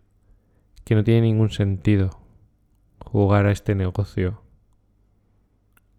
que 0.85 0.95
no 0.95 1.05
tiene 1.05 1.23
ningún 1.23 1.51
sentido 1.51 2.11
jugar 3.03 3.47
a 3.47 3.53
este 3.53 3.75
negocio 3.75 4.43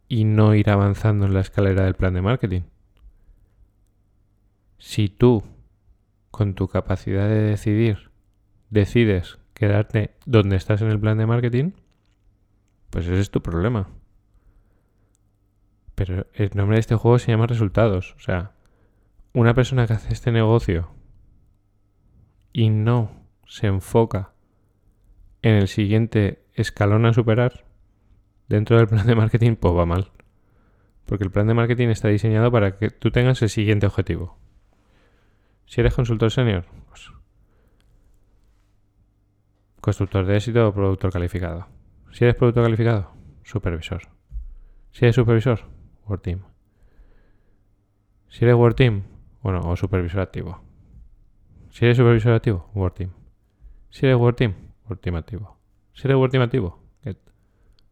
y 0.08 0.24
no 0.24 0.54
ir 0.54 0.70
avanzando 0.70 1.26
en 1.26 1.34
la 1.34 1.42
escalera 1.42 1.84
del 1.84 1.96
plan 1.96 2.14
de 2.14 2.22
marketing. 2.22 2.62
Si 4.78 5.10
tú, 5.10 5.44
con 6.30 6.54
tu 6.54 6.68
capacidad 6.68 7.28
de 7.28 7.42
decidir, 7.42 8.11
decides 8.72 9.38
quedarte 9.54 10.16
donde 10.26 10.56
estás 10.56 10.82
en 10.82 10.90
el 10.90 11.00
plan 11.00 11.20
de 11.20 11.28
marketing, 11.28 11.74
pues 12.90 13.06
ese 13.06 13.20
es 13.20 13.30
tu 13.30 13.44
problema. 13.44 13.90
Pero 15.94 16.26
el 16.34 16.50
nombre 16.56 16.78
de 16.78 16.80
este 16.80 16.96
juego 16.96 17.20
se 17.20 17.32
llama 17.32 17.46
resultados. 17.46 18.16
O 18.16 18.20
sea, 18.20 18.54
una 19.34 19.54
persona 19.54 19.86
que 19.86 19.94
hace 19.94 20.12
este 20.12 20.32
negocio 20.32 20.90
y 22.54 22.70
no 22.70 23.12
se 23.46 23.68
enfoca 23.68 24.34
en 25.42 25.56
el 25.56 25.68
siguiente 25.68 26.44
escalón 26.54 27.06
a 27.06 27.14
superar 27.14 27.66
dentro 28.48 28.78
del 28.78 28.88
plan 28.88 29.06
de 29.06 29.16
marketing, 29.16 29.56
pues 29.56 29.76
va 29.76 29.86
mal. 29.86 30.12
Porque 31.06 31.24
el 31.24 31.32
plan 31.32 31.48
de 31.48 31.54
marketing 31.54 31.90
está 31.90 32.08
diseñado 32.08 32.52
para 32.52 32.78
que 32.78 32.90
tú 32.90 33.12
tengas 33.12 33.42
el 33.42 33.50
siguiente 33.50 33.86
objetivo. 33.86 34.38
Si 35.66 35.82
eres 35.82 35.94
consultor 35.94 36.32
senior, 36.32 36.66
pues 36.90 37.12
constructor 39.82 40.26
de 40.26 40.38
éxito 40.38 40.70
o 40.70 40.74
productor 40.74 41.12
calificado. 41.12 41.66
Si 42.14 42.24
eres 42.24 42.38
productor 42.38 42.64
calificado, 42.64 43.12
supervisor. 43.44 44.08
Si 44.92 45.06
eres 45.06 45.16
supervisor, 45.16 45.66
Word 46.06 46.22
Team. 46.22 46.42
Si 48.30 48.46
eres 48.46 48.56
Word 48.56 48.76
Team, 48.76 49.04
bueno, 49.42 49.60
o 49.66 49.76
supervisor 49.76 50.22
activo. 50.22 50.62
Si 51.72 51.86
eres 51.86 51.98
supervisor 51.98 52.34
activo, 52.34 52.70
Word 52.76 52.94
Team. 52.94 53.12
Si 53.90 54.06
eres 54.06 54.18
Word 54.18 54.36
Team, 54.36 54.54
Word 54.88 55.00
Team 55.00 55.16
activo. 55.16 55.58
Si 55.94 56.08
eres 56.08 56.18
Word 56.18 56.32
Team 56.32 56.44
activo, 56.44 56.80
Get. 57.04 57.18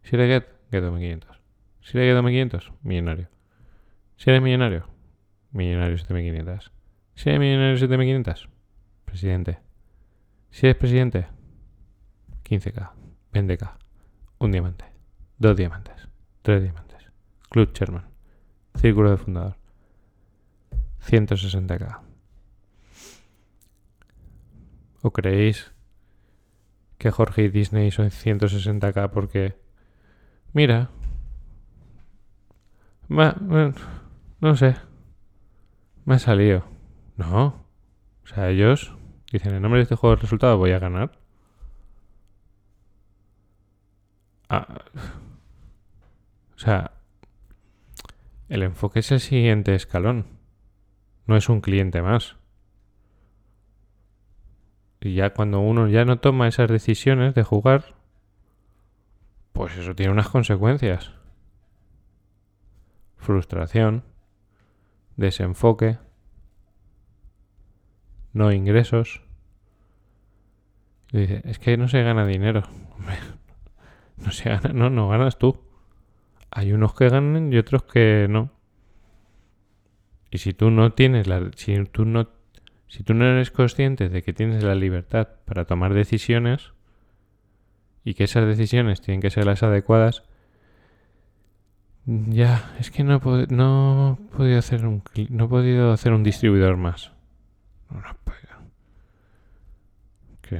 Si 0.03 0.15
eres 0.15 0.27
Get, 0.27 0.47
Get 0.71 0.83
2500. 0.83 1.27
Si 1.81 1.97
eres 1.97 2.07
Get 2.07 2.15
2500, 2.15 2.73
millonario. 2.83 3.29
Si 4.15 4.29
eres 4.29 4.41
millonario, 4.41 4.85
millonario 5.51 5.97
7500. 5.97 6.71
Si 7.15 7.29
eres 7.29 7.39
millonario 7.39 7.77
7500, 7.77 8.49
presidente. 9.05 9.59
Si 10.51 10.67
eres 10.67 10.77
presidente, 10.77 11.27
15k, 12.49 12.91
20k, 13.31 13.77
un 14.39 14.51
diamante, 14.51 14.85
dos 15.37 15.55
diamantes, 15.55 16.09
tres 16.41 16.63
diamantes, 16.63 17.11
club 17.49 17.71
chairman, 17.73 18.05
círculo 18.75 19.11
de 19.11 19.17
fundador, 19.17 19.55
160k. 21.05 21.99
¿O 25.01 25.11
creéis 25.11 25.71
que 26.97 27.11
Jorge 27.11 27.43
y 27.43 27.49
Disney 27.49 27.91
son 27.91 28.09
160k 28.09 29.11
porque, 29.11 29.55
mira, 30.51 30.89
no 33.07 34.55
sé, 34.55 34.75
me 36.05 36.15
ha 36.15 36.19
salido? 36.19 36.65
No. 37.15 37.63
O 38.23 38.27
sea, 38.27 38.49
ellos 38.49 38.95
dicen, 39.31 39.53
en 39.53 39.61
nombre 39.61 39.77
de 39.77 39.83
este 39.83 39.95
juego 39.95 40.15
de 40.15 40.21
resultados 40.23 40.57
voy 40.57 40.71
a 40.71 40.79
ganar. 40.79 41.19
Ah, 44.49 44.67
o 46.55 46.59
sea, 46.59 46.91
el 48.49 48.63
enfoque 48.63 48.99
es 48.99 49.11
el 49.11 49.19
siguiente 49.19 49.75
escalón. 49.75 50.25
No 51.27 51.37
es 51.37 51.47
un 51.49 51.61
cliente 51.61 52.01
más. 52.01 52.35
Y 55.01 55.13
ya 55.13 55.33
cuando 55.33 55.59
uno 55.59 55.87
ya 55.87 56.03
no 56.03 56.19
toma 56.19 56.47
esas 56.47 56.69
decisiones 56.69 57.35
de 57.35 57.43
jugar, 57.43 57.95
pues 59.53 59.77
eso 59.77 59.95
tiene 59.95 60.11
unas 60.11 60.29
consecuencias. 60.29 61.13
Frustración, 63.17 64.03
desenfoque, 65.15 65.99
no 68.33 68.51
ingresos. 68.51 69.21
Y 71.11 71.19
dice, 71.19 71.41
es 71.45 71.59
que 71.59 71.77
no 71.77 71.87
se 71.87 72.01
gana 72.01 72.25
dinero. 72.25 72.63
No 74.25 74.31
se 74.31 74.49
gana, 74.49 74.71
no, 74.73 74.89
no 74.89 75.07
ganas 75.09 75.37
tú. 75.37 75.59
Hay 76.51 76.71
unos 76.73 76.93
que 76.93 77.09
ganan 77.09 77.53
y 77.53 77.57
otros 77.57 77.83
que 77.83 78.27
no. 78.29 78.51
Y 80.31 80.39
si 80.39 80.53
tú 80.53 80.69
no 80.71 80.91
tienes 80.93 81.27
la, 81.27 81.49
si 81.55 81.83
tú 81.85 82.05
no, 82.05 82.29
si 82.87 83.03
tú 83.03 83.13
no 83.13 83.25
eres 83.25 83.51
consciente 83.51 84.09
de 84.09 84.21
que 84.23 84.33
tienes 84.33 84.63
la 84.63 84.75
libertad 84.75 85.27
para 85.45 85.65
tomar 85.65 85.93
decisiones 85.93 86.73
y 88.03 88.13
que 88.13 88.25
esas 88.25 88.45
decisiones 88.45 89.01
tienen 89.01 89.21
que 89.21 89.29
ser 89.29 89.45
las 89.45 89.63
adecuadas, 89.63 90.23
ya 92.05 92.75
es 92.79 92.89
que 92.91 93.03
no, 93.03 93.19
no 93.49 94.19
he 94.31 94.35
podido 94.37 94.59
hacer 94.59 94.85
un, 94.85 95.03
no 95.29 95.45
he 95.45 95.47
podido 95.47 95.91
hacer 95.91 96.13
un 96.13 96.23
distribuidor 96.23 96.77
más. 96.77 97.11
No, 97.89 97.99
no 98.01 98.15
podido. 98.23 98.39
Que- 100.41 100.57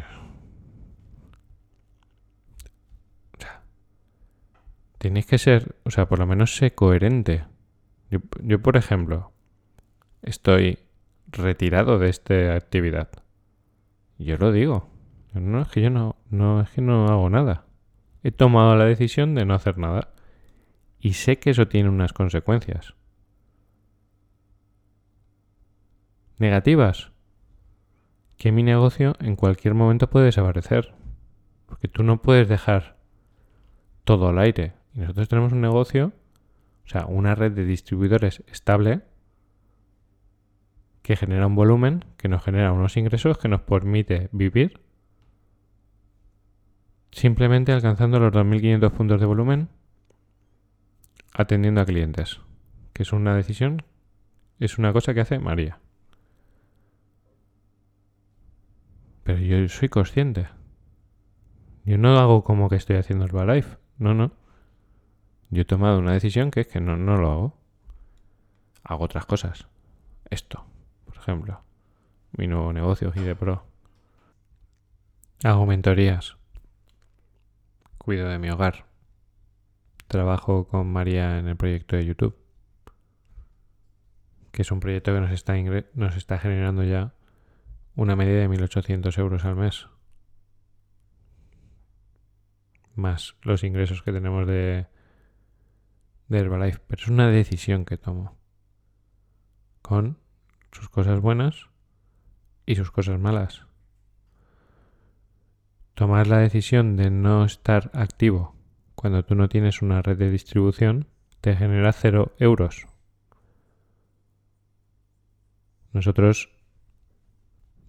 O 3.33 3.41
sea, 3.41 3.61
Tienes 4.99 5.25
que 5.25 5.37
ser, 5.37 5.75
o 5.85 5.91
sea, 5.91 6.07
por 6.07 6.19
lo 6.19 6.27
menos 6.27 6.55
sé 6.55 6.75
coherente. 6.75 7.45
Yo, 8.11 8.19
yo, 8.43 8.61
por 8.61 8.77
ejemplo, 8.77 9.31
estoy 10.21 10.79
retirado 11.27 11.97
de 11.99 12.09
esta 12.09 12.53
actividad. 12.53 13.09
Yo 14.17 14.37
lo 14.37 14.51
digo. 14.51 14.89
No 15.33 15.61
es 15.61 15.69
que 15.69 15.81
yo 15.81 15.89
no, 15.89 16.17
no 16.29 16.61
es 16.61 16.69
que 16.71 16.81
no 16.81 17.07
hago 17.07 17.29
nada. 17.29 17.65
He 18.23 18.31
tomado 18.31 18.75
la 18.75 18.85
decisión 18.85 19.35
de 19.35 19.45
no 19.45 19.53
hacer 19.53 19.77
nada. 19.77 20.09
Y 20.99 21.13
sé 21.13 21.39
que 21.39 21.51
eso 21.51 21.67
tiene 21.67 21.89
unas 21.89 22.13
consecuencias. 22.13 22.93
Negativas. 26.37 27.11
Que 28.37 28.51
mi 28.51 28.63
negocio 28.63 29.15
en 29.19 29.35
cualquier 29.35 29.75
momento 29.75 30.09
puede 30.09 30.25
desaparecer. 30.25 30.93
Porque 31.67 31.87
tú 31.87 32.03
no 32.03 32.21
puedes 32.21 32.49
dejar 32.49 32.97
todo 34.03 34.29
al 34.29 34.39
aire. 34.39 34.73
Y 34.93 34.99
nosotros 34.99 35.29
tenemos 35.29 35.51
un 35.53 35.61
negocio, 35.61 36.13
o 36.85 36.87
sea, 36.87 37.05
una 37.05 37.35
red 37.35 37.51
de 37.51 37.65
distribuidores 37.65 38.43
estable 38.47 39.01
que 41.01 41.15
genera 41.15 41.47
un 41.47 41.55
volumen, 41.55 42.05
que 42.17 42.27
nos 42.27 42.43
genera 42.43 42.71
unos 42.71 42.97
ingresos, 42.97 43.37
que 43.37 43.47
nos 43.47 43.61
permite 43.61 44.29
vivir 44.31 44.81
simplemente 47.11 47.71
alcanzando 47.71 48.19
los 48.19 48.31
2.500 48.31 48.91
puntos 48.91 49.19
de 49.19 49.25
volumen 49.25 49.69
atendiendo 51.33 51.81
a 51.81 51.85
clientes, 51.85 52.41
que 52.93 53.03
es 53.03 53.13
una 53.13 53.35
decisión, 53.35 53.83
es 54.59 54.77
una 54.77 54.93
cosa 54.93 55.13
que 55.13 55.21
hace 55.21 55.39
María. 55.39 55.79
Pero 59.23 59.39
yo 59.39 59.67
soy 59.69 59.89
consciente. 59.89 60.47
Yo 61.85 61.97
no 61.97 62.17
hago 62.17 62.43
como 62.43 62.69
que 62.69 62.75
estoy 62.75 62.97
haciendo 62.97 63.25
el 63.25 63.31
Herbalife. 63.31 63.77
No, 63.97 64.13
no. 64.13 64.31
Yo 65.49 65.63
he 65.63 65.65
tomado 65.65 65.99
una 65.99 66.13
decisión 66.13 66.51
que 66.51 66.61
es 66.61 66.67
que 66.67 66.79
no, 66.79 66.95
no 66.95 67.17
lo 67.17 67.31
hago. 67.31 67.57
Hago 68.83 69.03
otras 69.03 69.25
cosas. 69.25 69.67
Esto, 70.29 70.65
por 71.05 71.17
ejemplo. 71.17 71.61
Mi 72.37 72.47
nuevo 72.47 72.71
negocio, 72.71 73.11
Gide 73.11 73.35
Pro. 73.35 73.65
Hago 75.43 75.65
mentorías. 75.65 76.37
Cuido 77.97 78.29
de 78.29 78.37
mi 78.37 78.49
hogar. 78.49 78.85
Trabajo 80.07 80.67
con 80.67 80.91
María 80.91 81.39
en 81.39 81.47
el 81.47 81.55
proyecto 81.55 81.95
de 81.95 82.05
YouTube. 82.05 82.37
Que 84.51 84.61
es 84.61 84.71
un 84.71 84.79
proyecto 84.79 85.13
que 85.13 85.21
nos 85.21 85.31
está, 85.31 85.55
nos 85.93 86.15
está 86.15 86.37
generando 86.37 86.83
ya 86.83 87.13
una 87.95 88.15
media 88.15 88.39
de 88.39 88.49
1.800 88.49 89.17
euros 89.17 89.45
al 89.45 89.55
mes. 89.55 89.87
Más 92.95 93.35
los 93.41 93.63
ingresos 93.63 94.03
que 94.03 94.11
tenemos 94.11 94.45
de 94.47 94.87
de 96.29 96.39
Herbalife, 96.39 96.79
pero 96.87 97.01
es 97.01 97.09
una 97.09 97.27
decisión 97.27 97.85
que 97.85 97.97
tomo. 97.97 98.37
Con 99.81 100.17
sus 100.71 100.89
cosas 100.89 101.19
buenas 101.19 101.67
y 102.65 102.75
sus 102.75 102.91
cosas 102.91 103.19
malas. 103.19 103.65
Tomar 105.95 106.27
la 106.27 106.37
decisión 106.37 106.95
de 106.95 107.09
no 107.09 107.43
estar 107.43 107.91
activo 107.93 108.55
cuando 108.95 109.25
tú 109.25 109.35
no 109.35 109.49
tienes 109.49 109.81
una 109.81 110.01
red 110.01 110.17
de 110.17 110.29
distribución 110.29 111.07
te 111.41 111.55
genera 111.55 111.91
cero 111.91 112.35
euros. 112.37 112.87
Nosotros 115.91 116.53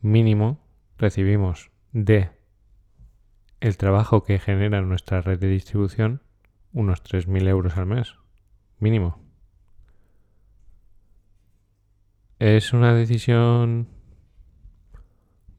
mínimo 0.00 0.64
recibimos 0.96 1.70
de 1.92 2.30
el 3.60 3.76
trabajo 3.76 4.22
que 4.22 4.38
genera 4.38 4.80
nuestra 4.80 5.20
red 5.20 5.38
de 5.38 5.48
distribución 5.48 6.22
unos 6.72 7.02
3.000 7.02 7.48
euros 7.48 7.76
al 7.76 7.86
mes, 7.86 8.14
mínimo. 8.80 9.18
¿Es 12.38 12.72
una 12.72 12.94
decisión 12.94 13.88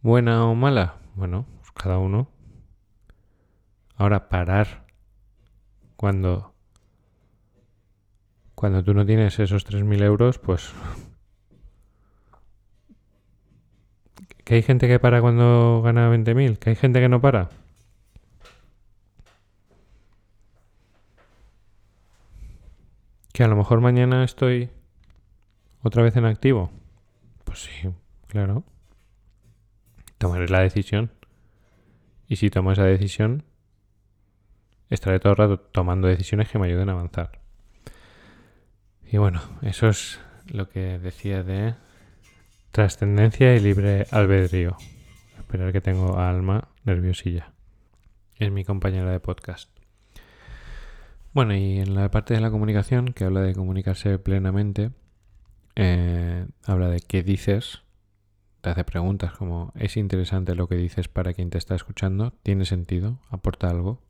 buena 0.02 0.46
o 0.46 0.56
mala? 0.56 0.96
Bueno, 1.16 1.46
pues 1.60 1.72
cada 1.72 2.00
uno. 2.00 2.30
Ahora, 3.96 4.30
parar 4.30 4.88
cuando, 5.96 6.56
cuando 8.56 8.84
tú 8.84 8.96
no 8.96 9.06
tienes 9.06 9.40
esos 9.40 9.64
3.000 9.64 10.02
euros, 10.02 10.40
pues... 10.40 10.74
¿Que 14.44 14.56
hay 14.56 14.64
gente 14.64 14.88
que 14.88 15.00
para 15.00 15.22
cuando 15.22 15.84
gana 15.84 16.10
20.000? 16.10 16.58
¿Que 16.58 16.72
hay 16.72 16.76
gente 16.76 17.00
que 17.00 17.10
no 17.10 17.22
para? 17.22 17.50
A 23.42 23.48
lo 23.48 23.56
mejor 23.56 23.82
mañana 23.82 24.24
estoy 24.24 24.70
otra 25.82 26.04
vez 26.04 26.16
en 26.16 26.26
activo. 26.26 26.72
Pues 27.44 27.64
sí, 27.64 27.90
claro. 28.28 28.64
Tomaré 30.20 30.48
la 30.48 30.60
decisión. 30.60 31.12
Y 32.28 32.36
si 32.36 32.52
tomo 32.52 32.72
esa 32.72 32.84
decisión, 32.84 33.44
estaré 34.92 35.20
todo 35.20 35.32
el 35.32 35.38
rato 35.38 35.60
tomando 35.60 36.08
decisiones 36.08 36.50
que 36.50 36.60
me 36.60 36.68
ayuden 36.68 36.90
a 36.90 36.92
avanzar. 36.92 37.40
Y 39.12 39.18
bueno, 39.18 39.42
eso 39.64 39.90
es 39.90 40.20
lo 40.46 40.70
que 40.70 41.00
decía 41.00 41.42
de 41.42 41.74
trascendencia 42.72 43.56
y 43.56 43.60
libre 43.60 44.06
albedrío. 44.12 44.78
Esperar 45.40 45.72
que 45.72 45.82
tengo 45.82 46.20
alma 46.20 46.68
nerviosilla. 46.84 47.54
Es 48.38 48.52
mi 48.52 48.64
compañera 48.64 49.12
de 49.12 49.20
podcast. 49.20 49.71
Bueno, 51.34 51.56
y 51.56 51.80
en 51.80 51.96
la 51.96 52.12
parte 52.12 52.34
de 52.34 52.42
la 52.42 52.52
comunicación, 52.52 53.14
que 53.14 53.24
habla 53.24 53.42
de 53.42 53.56
comunicarse 53.56 54.20
plenamente, 54.20 54.92
eh, 55.76 56.46
habla 56.66 56.90
de 56.90 57.00
qué 57.00 57.24
dices, 57.24 57.84
te 58.60 58.70
hace 58.70 58.84
preguntas 58.84 59.32
como 59.34 59.72
¿es 59.76 59.96
interesante 59.96 60.56
lo 60.56 60.68
que 60.68 60.76
dices 60.76 61.08
para 61.08 61.34
quien 61.34 61.50
te 61.50 61.58
está 61.58 61.74
escuchando? 61.76 62.34
¿Tiene 62.44 62.66
sentido? 62.66 63.20
¿Aporta 63.30 63.70
algo? 63.70 64.02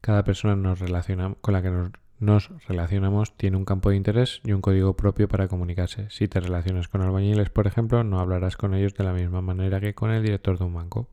Cada 0.00 0.22
persona 0.22 0.54
nos 0.54 0.78
relaciona, 0.78 1.34
con 1.40 1.54
la 1.54 1.62
que 1.62 1.70
nos, 1.70 1.90
nos, 2.20 2.50
relacionamos 2.68 3.36
tiene 3.36 3.56
un 3.56 3.64
campo 3.64 3.90
de 3.90 3.96
interés 3.96 4.40
y 4.44 4.52
un 4.52 4.60
código 4.60 4.94
propio 4.94 5.26
para 5.26 5.48
comunicarse. 5.48 6.08
Si 6.10 6.28
te 6.28 6.38
relacionas 6.38 6.86
con 6.86 7.02
albañiles, 7.02 7.50
por 7.50 7.66
ejemplo, 7.66 8.04
no 8.04 8.20
hablarás 8.20 8.56
con 8.56 8.74
ellos 8.74 8.94
de 8.94 9.02
la 9.02 9.12
misma 9.12 9.42
manera 9.42 9.80
que 9.80 9.94
con 9.94 10.12
el 10.12 10.22
director 10.22 10.56
de 10.56 10.64
un 10.64 10.74
banco. 10.74 11.08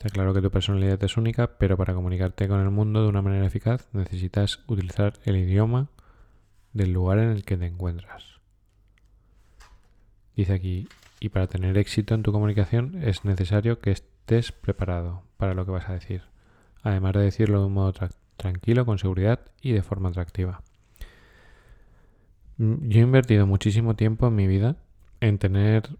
Está 0.00 0.08
claro 0.08 0.32
que 0.32 0.40
tu 0.40 0.50
personalidad 0.50 1.04
es 1.04 1.18
única, 1.18 1.58
pero 1.58 1.76
para 1.76 1.92
comunicarte 1.92 2.48
con 2.48 2.58
el 2.60 2.70
mundo 2.70 3.02
de 3.02 3.08
una 3.10 3.20
manera 3.20 3.44
eficaz 3.44 3.86
necesitas 3.92 4.64
utilizar 4.66 5.12
el 5.26 5.36
idioma 5.36 5.90
del 6.72 6.94
lugar 6.94 7.18
en 7.18 7.28
el 7.28 7.44
que 7.44 7.58
te 7.58 7.66
encuentras. 7.66 8.40
Dice 10.34 10.54
aquí, 10.54 10.88
y 11.20 11.28
para 11.28 11.48
tener 11.48 11.76
éxito 11.76 12.14
en 12.14 12.22
tu 12.22 12.32
comunicación 12.32 13.02
es 13.02 13.26
necesario 13.26 13.80
que 13.80 13.90
estés 13.90 14.52
preparado 14.52 15.22
para 15.36 15.52
lo 15.52 15.66
que 15.66 15.72
vas 15.72 15.90
a 15.90 15.92
decir, 15.92 16.22
además 16.82 17.12
de 17.12 17.20
decirlo 17.20 17.60
de 17.60 17.66
un 17.66 17.74
modo 17.74 17.92
tra 17.92 18.08
tranquilo, 18.38 18.86
con 18.86 18.96
seguridad 18.96 19.40
y 19.60 19.72
de 19.72 19.82
forma 19.82 20.08
atractiva. 20.08 20.62
Mm, 22.56 22.88
yo 22.88 23.00
he 23.00 23.02
invertido 23.02 23.46
muchísimo 23.46 23.96
tiempo 23.96 24.28
en 24.28 24.34
mi 24.34 24.46
vida 24.46 24.76
en 25.20 25.36
tener 25.36 25.90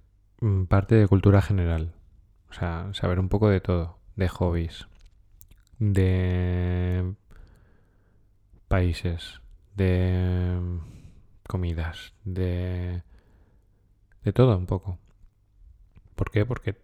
mm, 0.41 0.63
parte 0.65 0.95
de 0.95 1.07
cultura 1.07 1.43
general, 1.43 1.93
o 2.51 2.53
sea, 2.53 2.91
saber 2.93 3.19
un 3.19 3.29
poco 3.29 3.49
de 3.49 3.61
todo, 3.61 3.99
de 4.17 4.29
hobbies, 4.29 4.89
de 5.79 7.15
países, 8.69 9.41
de 9.77 10.59
comidas, 11.47 12.13
de 12.25 13.03
de 14.25 14.33
todo 14.33 14.57
un 14.57 14.67
poco. 14.67 14.99
¿Por 16.15 16.31
qué? 16.31 16.45
Porque 16.45 16.77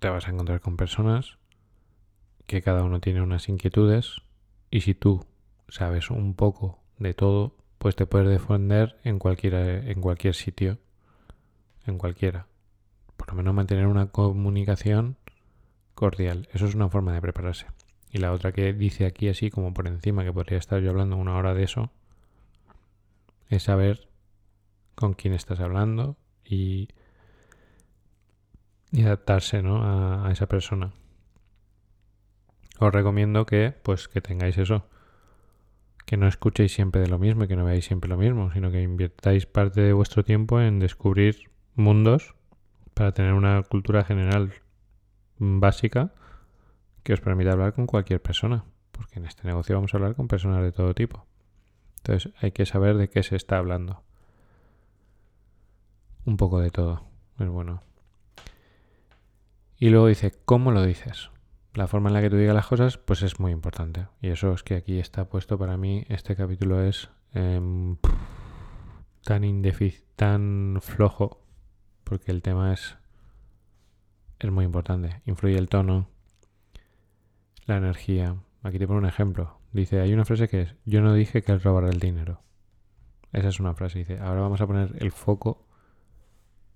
te 0.00 0.08
vas 0.08 0.28
a 0.28 0.30
encontrar 0.30 0.60
con 0.60 0.76
personas 0.76 1.38
que 2.46 2.60
cada 2.60 2.84
uno 2.84 3.00
tiene 3.00 3.22
unas 3.22 3.48
inquietudes 3.48 4.20
y 4.70 4.82
si 4.82 4.94
tú 4.94 5.24
sabes 5.68 6.10
un 6.10 6.34
poco 6.34 6.82
de 6.98 7.14
todo, 7.14 7.56
pues 7.78 7.96
te 7.96 8.06
puedes 8.06 8.28
defender 8.28 8.98
en 9.02 9.18
cualquier, 9.18 9.54
en 9.54 10.00
cualquier 10.00 10.34
sitio, 10.34 10.78
en 11.86 11.96
cualquiera 11.96 12.46
por 13.16 13.28
lo 13.28 13.34
menos 13.34 13.54
mantener 13.54 13.86
una 13.86 14.06
comunicación 14.06 15.16
cordial. 15.94 16.48
Eso 16.52 16.66
es 16.66 16.74
una 16.74 16.88
forma 16.88 17.12
de 17.12 17.20
prepararse. 17.20 17.66
Y 18.10 18.18
la 18.18 18.32
otra 18.32 18.52
que 18.52 18.72
dice 18.72 19.06
aquí 19.06 19.28
así 19.28 19.50
como 19.50 19.74
por 19.74 19.88
encima, 19.88 20.24
que 20.24 20.32
podría 20.32 20.58
estar 20.58 20.80
yo 20.80 20.90
hablando 20.90 21.16
una 21.16 21.36
hora 21.36 21.54
de 21.54 21.64
eso, 21.64 21.90
es 23.48 23.64
saber 23.64 24.08
con 24.94 25.14
quién 25.14 25.34
estás 25.34 25.60
hablando 25.60 26.16
y, 26.44 26.88
adaptarse 28.96 29.62
¿no? 29.62 29.82
a, 29.82 30.30
esa 30.30 30.46
persona. 30.46 30.92
Os 32.78 32.92
recomiendo 32.92 33.46
que 33.46 33.74
pues 33.82 34.08
que 34.08 34.20
tengáis 34.20 34.58
eso. 34.58 34.86
Que 36.06 36.16
no 36.16 36.28
escuchéis 36.28 36.72
siempre 36.72 37.00
de 37.00 37.08
lo 37.08 37.18
mismo 37.18 37.44
y 37.44 37.48
que 37.48 37.56
no 37.56 37.64
veáis 37.64 37.86
siempre 37.86 38.10
lo 38.10 38.16
mismo, 38.16 38.52
sino 38.52 38.70
que 38.70 38.82
inviertáis 38.82 39.46
parte 39.46 39.80
de 39.80 39.92
vuestro 39.92 40.22
tiempo 40.22 40.60
en 40.60 40.78
descubrir 40.78 41.50
mundos 41.74 42.34
para 42.94 43.12
tener 43.12 43.34
una 43.34 43.62
cultura 43.62 44.04
general 44.04 44.54
básica 45.38 46.12
que 47.02 47.12
os 47.12 47.20
permita 47.20 47.52
hablar 47.52 47.74
con 47.74 47.86
cualquier 47.86 48.22
persona, 48.22 48.64
porque 48.92 49.18
en 49.18 49.26
este 49.26 49.46
negocio 49.46 49.74
vamos 49.74 49.92
a 49.92 49.98
hablar 49.98 50.14
con 50.14 50.28
personas 50.28 50.62
de 50.62 50.72
todo 50.72 50.94
tipo. 50.94 51.26
Entonces 51.98 52.32
hay 52.40 52.52
que 52.52 52.66
saber 52.66 52.96
de 52.96 53.08
qué 53.08 53.22
se 53.22 53.36
está 53.36 53.58
hablando. 53.58 54.02
Un 56.24 56.36
poco 56.36 56.60
de 56.60 56.70
todo, 56.70 57.04
es 57.38 57.48
bueno. 57.48 57.82
Y 59.76 59.90
luego 59.90 60.06
dice, 60.06 60.32
¿cómo 60.44 60.70
lo 60.70 60.82
dices? 60.82 61.30
La 61.74 61.88
forma 61.88 62.08
en 62.08 62.14
la 62.14 62.22
que 62.22 62.30
tú 62.30 62.36
digas 62.36 62.54
las 62.54 62.68
cosas, 62.68 62.96
pues 62.96 63.22
es 63.22 63.40
muy 63.40 63.52
importante. 63.52 64.06
Y 64.22 64.28
eso 64.28 64.52
es 64.52 64.62
que 64.62 64.76
aquí 64.76 64.98
está 64.98 65.28
puesto 65.28 65.58
para 65.58 65.76
mí, 65.76 66.06
este 66.08 66.36
capítulo 66.36 66.82
es 66.82 67.10
eh, 67.34 67.96
tan, 69.24 69.62
tan 70.16 70.78
flojo 70.80 71.43
porque 72.04 72.30
el 72.30 72.42
tema 72.42 72.72
es, 72.72 72.96
es 74.38 74.50
muy 74.50 74.64
importante. 74.64 75.22
Influye 75.26 75.58
el 75.58 75.68
tono, 75.68 76.08
la 77.66 77.76
energía. 77.76 78.36
Aquí 78.62 78.78
te 78.78 78.86
pongo 78.86 78.98
un 78.98 79.06
ejemplo. 79.06 79.58
Dice, 79.72 80.00
hay 80.00 80.12
una 80.12 80.24
frase 80.24 80.48
que 80.48 80.62
es, 80.62 80.74
yo 80.84 81.00
no 81.00 81.12
dije 81.14 81.42
que 81.42 81.52
él 81.52 81.60
robara 81.60 81.88
el 81.88 81.98
dinero. 81.98 82.40
Esa 83.32 83.48
es 83.48 83.58
una 83.58 83.74
frase. 83.74 83.98
Dice, 83.98 84.18
ahora 84.20 84.42
vamos 84.42 84.60
a 84.60 84.66
poner 84.66 84.96
el 85.00 85.10
foco 85.10 85.66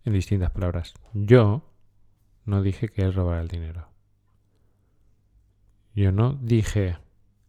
en 0.05 0.13
distintas 0.13 0.51
palabras. 0.51 0.95
Yo 1.13 1.63
no 2.45 2.63
dije 2.63 2.89
que 2.89 3.03
él 3.03 3.15
robara 3.15 3.41
el 3.41 3.49
dinero. 3.49 3.89
Yo 5.95 6.13
no 6.13 6.33
dije 6.35 6.97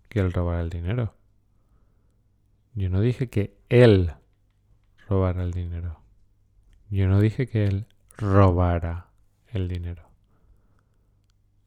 que 0.10 0.20
él 0.20 0.34
robara 0.34 0.62
el 0.62 0.70
dinero. 0.70 1.16
Yo 2.76 2.90
no 2.90 3.02
dije 3.02 3.30
que 3.30 3.58
él 3.70 4.14
robara 5.08 5.44
el 5.44 5.52
dinero. 5.52 6.02
Yo 6.90 7.08
no 7.08 7.20
dije 7.20 7.48
que 7.48 7.66
él 7.66 7.86
robara 8.18 9.08
el 9.48 9.68
dinero. 9.68 10.10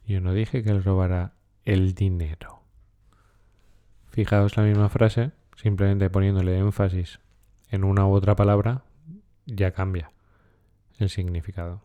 Yo 0.06 0.20
no 0.20 0.32
dije 0.32 0.62
que 0.62 0.70
él 0.70 0.82
robara 0.82 1.34
el 1.64 1.94
dinero. 1.94 2.62
Fijaos 4.10 4.56
la 4.56 4.64
misma 4.64 4.88
frase, 4.88 5.30
simplemente 5.56 6.10
poniéndole 6.10 6.58
énfasis 6.58 7.20
en 7.70 7.84
una 7.84 8.06
u 8.06 8.12
otra 8.12 8.36
palabra, 8.36 8.82
ya 9.46 9.70
cambia 9.72 10.10
el 10.98 11.08
significado. 11.08 11.82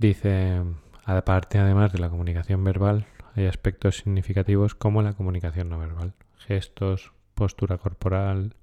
Dice, 0.00 0.62
aparte 1.04 1.58
además 1.58 1.92
de 1.92 1.98
la 1.98 2.08
comunicación 2.08 2.64
verbal, 2.64 3.06
hay 3.34 3.46
aspectos 3.46 3.98
significativos 3.98 4.74
como 4.74 5.02
la 5.02 5.14
comunicación 5.14 5.68
no 5.68 5.78
verbal, 5.78 6.14
gestos, 6.38 7.12
postura 7.34 7.78
corporal, 7.78 8.54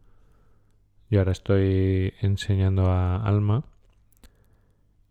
yo 1.12 1.20
ahora 1.20 1.34
estoy 1.34 2.14
enseñando 2.22 2.90
a 2.90 3.18
Alma 3.18 3.66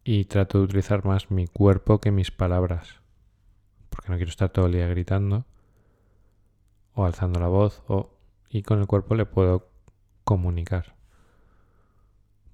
y 0.02 0.24
trato 0.24 0.56
de 0.56 0.64
utilizar 0.64 1.04
más 1.04 1.30
mi 1.30 1.46
cuerpo 1.46 2.00
que 2.00 2.10
mis 2.10 2.30
palabras. 2.30 3.00
Porque 3.90 4.08
no 4.08 4.16
quiero 4.16 4.30
estar 4.30 4.48
todo 4.48 4.64
el 4.64 4.72
día 4.72 4.88
gritando 4.88 5.44
o 6.94 7.04
alzando 7.04 7.38
la 7.38 7.48
voz 7.48 7.82
o 7.86 8.16
y 8.48 8.62
con 8.62 8.80
el 8.80 8.86
cuerpo 8.86 9.14
le 9.14 9.26
puedo 9.26 9.68
comunicar. 10.24 10.96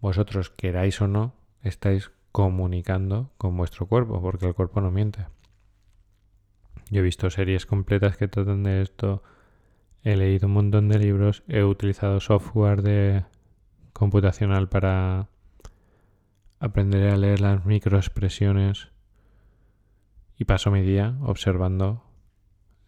Vosotros 0.00 0.50
queráis 0.50 1.00
o 1.00 1.06
no, 1.06 1.32
estáis 1.62 2.10
comunicando 2.32 3.30
con 3.38 3.56
vuestro 3.56 3.86
cuerpo, 3.86 4.20
porque 4.20 4.46
el 4.46 4.54
cuerpo 4.54 4.80
no 4.80 4.90
miente. 4.90 5.24
Yo 6.90 6.98
he 6.98 7.04
visto 7.04 7.30
series 7.30 7.64
completas 7.64 8.16
que 8.16 8.26
tratan 8.26 8.64
de 8.64 8.82
esto, 8.82 9.22
he 10.02 10.16
leído 10.16 10.48
un 10.48 10.54
montón 10.54 10.88
de 10.88 10.98
libros, 10.98 11.44
he 11.46 11.62
utilizado 11.62 12.18
software 12.18 12.82
de 12.82 13.24
computacional 13.96 14.68
para 14.68 15.28
aprender 16.60 17.08
a 17.08 17.16
leer 17.16 17.40
las 17.40 17.64
microexpresiones 17.64 18.88
y 20.36 20.44
paso 20.44 20.70
mi 20.70 20.82
día 20.82 21.16
observando 21.22 22.04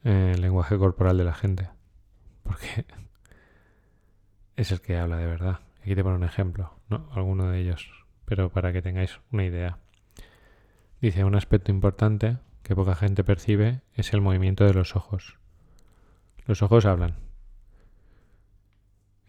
el 0.05 0.41
lenguaje 0.41 0.77
corporal 0.77 1.17
de 1.17 1.25
la 1.25 1.35
gente. 1.35 1.71
Porque 2.43 2.85
es 4.57 4.71
el 4.71 4.83
que 4.83 4.99
habla 4.99 5.17
de 5.17 5.27
verdad. 5.27 5.61
Aquí 5.81 5.95
te 5.95 6.03
pongo 6.03 6.17
un 6.17 6.25
ejemplo, 6.25 6.75
¿no? 6.91 7.09
Alguno 7.13 7.49
de 7.51 7.61
ellos, 7.61 7.91
pero 8.27 8.51
para 8.51 8.73
que 8.73 8.83
tengáis 8.83 9.19
una 9.33 9.45
idea. 9.45 9.79
Dice, 11.01 11.25
un 11.25 11.37
aspecto 11.37 11.71
importante 11.71 12.37
que 12.63 12.77
poca 12.77 12.95
gente 12.95 13.25
percibe 13.25 13.81
es 13.95 14.13
el 14.13 14.21
movimiento 14.21 14.65
de 14.65 14.75
los 14.75 14.95
ojos. 14.95 15.39
Los 16.45 16.63
ojos 16.63 16.85
hablan. 16.85 17.28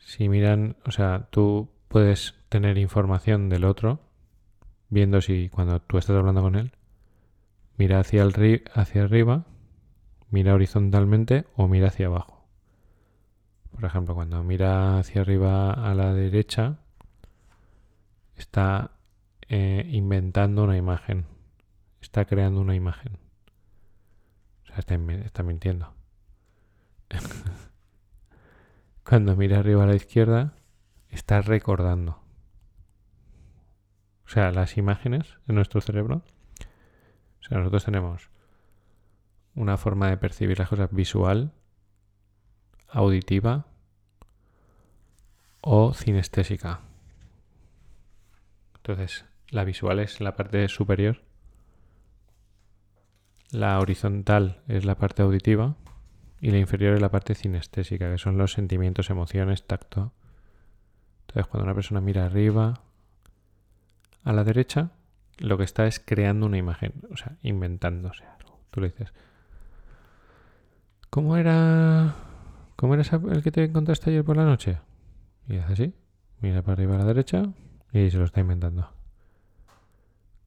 Si 0.10 0.28
miran, 0.28 0.76
o 0.86 0.92
sea, 0.92 1.28
tú 1.30 1.70
puedes 1.88 2.34
tener 2.50 2.80
información 2.80 3.48
del 3.48 3.64
otro 3.64 4.00
viendo 4.90 5.22
si 5.22 5.50
cuando 5.50 5.80
tú 5.82 6.00
estás 6.00 6.16
hablando 6.16 6.42
con 6.42 6.56
él, 6.56 6.72
mira 7.78 8.00
hacia, 8.00 8.24
el 8.24 8.64
hacia 8.74 9.04
arriba, 9.04 9.46
mira 10.32 10.56
horizontalmente 10.56 11.46
o 11.56 11.68
mira 11.68 11.90
hacia 11.90 12.08
abajo. 12.08 12.44
Por 13.70 13.86
ejemplo, 13.86 14.16
cuando 14.16 14.44
mira 14.44 14.98
hacia 14.98 15.22
arriba 15.22 15.74
a 15.74 15.94
la 15.94 16.12
derecha, 16.12 16.80
está 18.36 18.92
eh, 19.48 19.88
inventando 19.92 20.64
una 20.64 20.76
imagen, 20.76 21.28
está 22.02 22.26
creando 22.26 22.62
una 22.62 22.74
imagen 22.74 23.20
está, 24.80 25.44
mintiendo. 25.44 25.94
Cuando 29.10 29.36
mira 29.36 29.58
arriba 29.58 29.86
a 29.86 29.88
la 29.88 29.96
izquierda, 29.96 30.54
está 31.10 31.42
recordando. 31.42 32.22
O 34.24 34.30
sea, 34.30 34.52
las 34.52 34.78
imágenes 34.78 35.40
en 35.48 35.56
nuestro 35.56 35.82
cerebro. 35.82 36.22
O 37.40 37.44
sea, 37.44 37.58
nosotros 37.58 37.86
tenemos 37.86 38.30
una 39.56 39.78
forma 39.78 40.12
de 40.12 40.18
percibir 40.18 40.60
las 40.60 40.70
cosas 40.70 40.92
visual, 40.92 41.54
auditiva 42.88 43.66
o 45.62 45.96
cinestésica. 45.96 46.82
Entonces, 48.76 49.26
la 49.50 49.64
visual 49.64 49.98
es 49.98 50.22
la 50.22 50.36
parte 50.36 50.68
superior 50.68 51.24
la 53.52 53.80
horizontal 53.80 54.62
es 54.68 54.86
la 54.86 54.94
parte 54.94 55.24
auditiva 55.24 55.76
y 56.42 56.52
la 56.52 56.58
inferior 56.58 56.96
es 56.96 57.02
la 57.02 57.10
parte 57.10 57.36
cinestésica, 57.36 58.10
que 58.10 58.18
son 58.18 58.38
los 58.38 58.54
sentimientos, 58.54 59.10
emociones, 59.10 59.66
tacto. 59.68 60.14
Entonces, 61.22 61.48
cuando 61.48 61.66
una 61.66 61.76
persona 61.76 62.02
mira 62.02 62.26
arriba 62.26 62.82
a 64.24 64.34
la 64.34 64.44
derecha, 64.44 64.92
lo 65.38 65.58
que 65.58 65.64
está 65.64 65.88
es 65.88 66.00
creando 66.00 66.46
una 66.46 66.58
imagen, 66.58 66.94
o 67.12 67.18
sea, 67.18 67.38
inventándose 67.42 68.26
algo. 68.26 68.60
Tú 68.72 68.82
le 68.82 68.90
dices, 68.90 69.14
¿cómo 71.10 71.38
era, 71.38 72.16
cómo 72.76 72.94
era 72.94 73.04
el 73.32 73.44
que 73.44 73.52
te 73.52 73.64
encontraste 73.64 74.10
ayer 74.10 74.24
por 74.24 74.38
la 74.38 74.46
noche? 74.46 74.80
Y 75.48 75.58
hace 75.58 75.74
así, 75.74 75.94
mira 76.42 76.62
para 76.62 76.74
arriba 76.74 76.96
a 76.96 77.00
la 77.00 77.06
derecha 77.06 77.44
y 77.92 78.10
se 78.12 78.18
lo 78.18 78.26
está 78.26 78.40
inventando. 78.40 78.92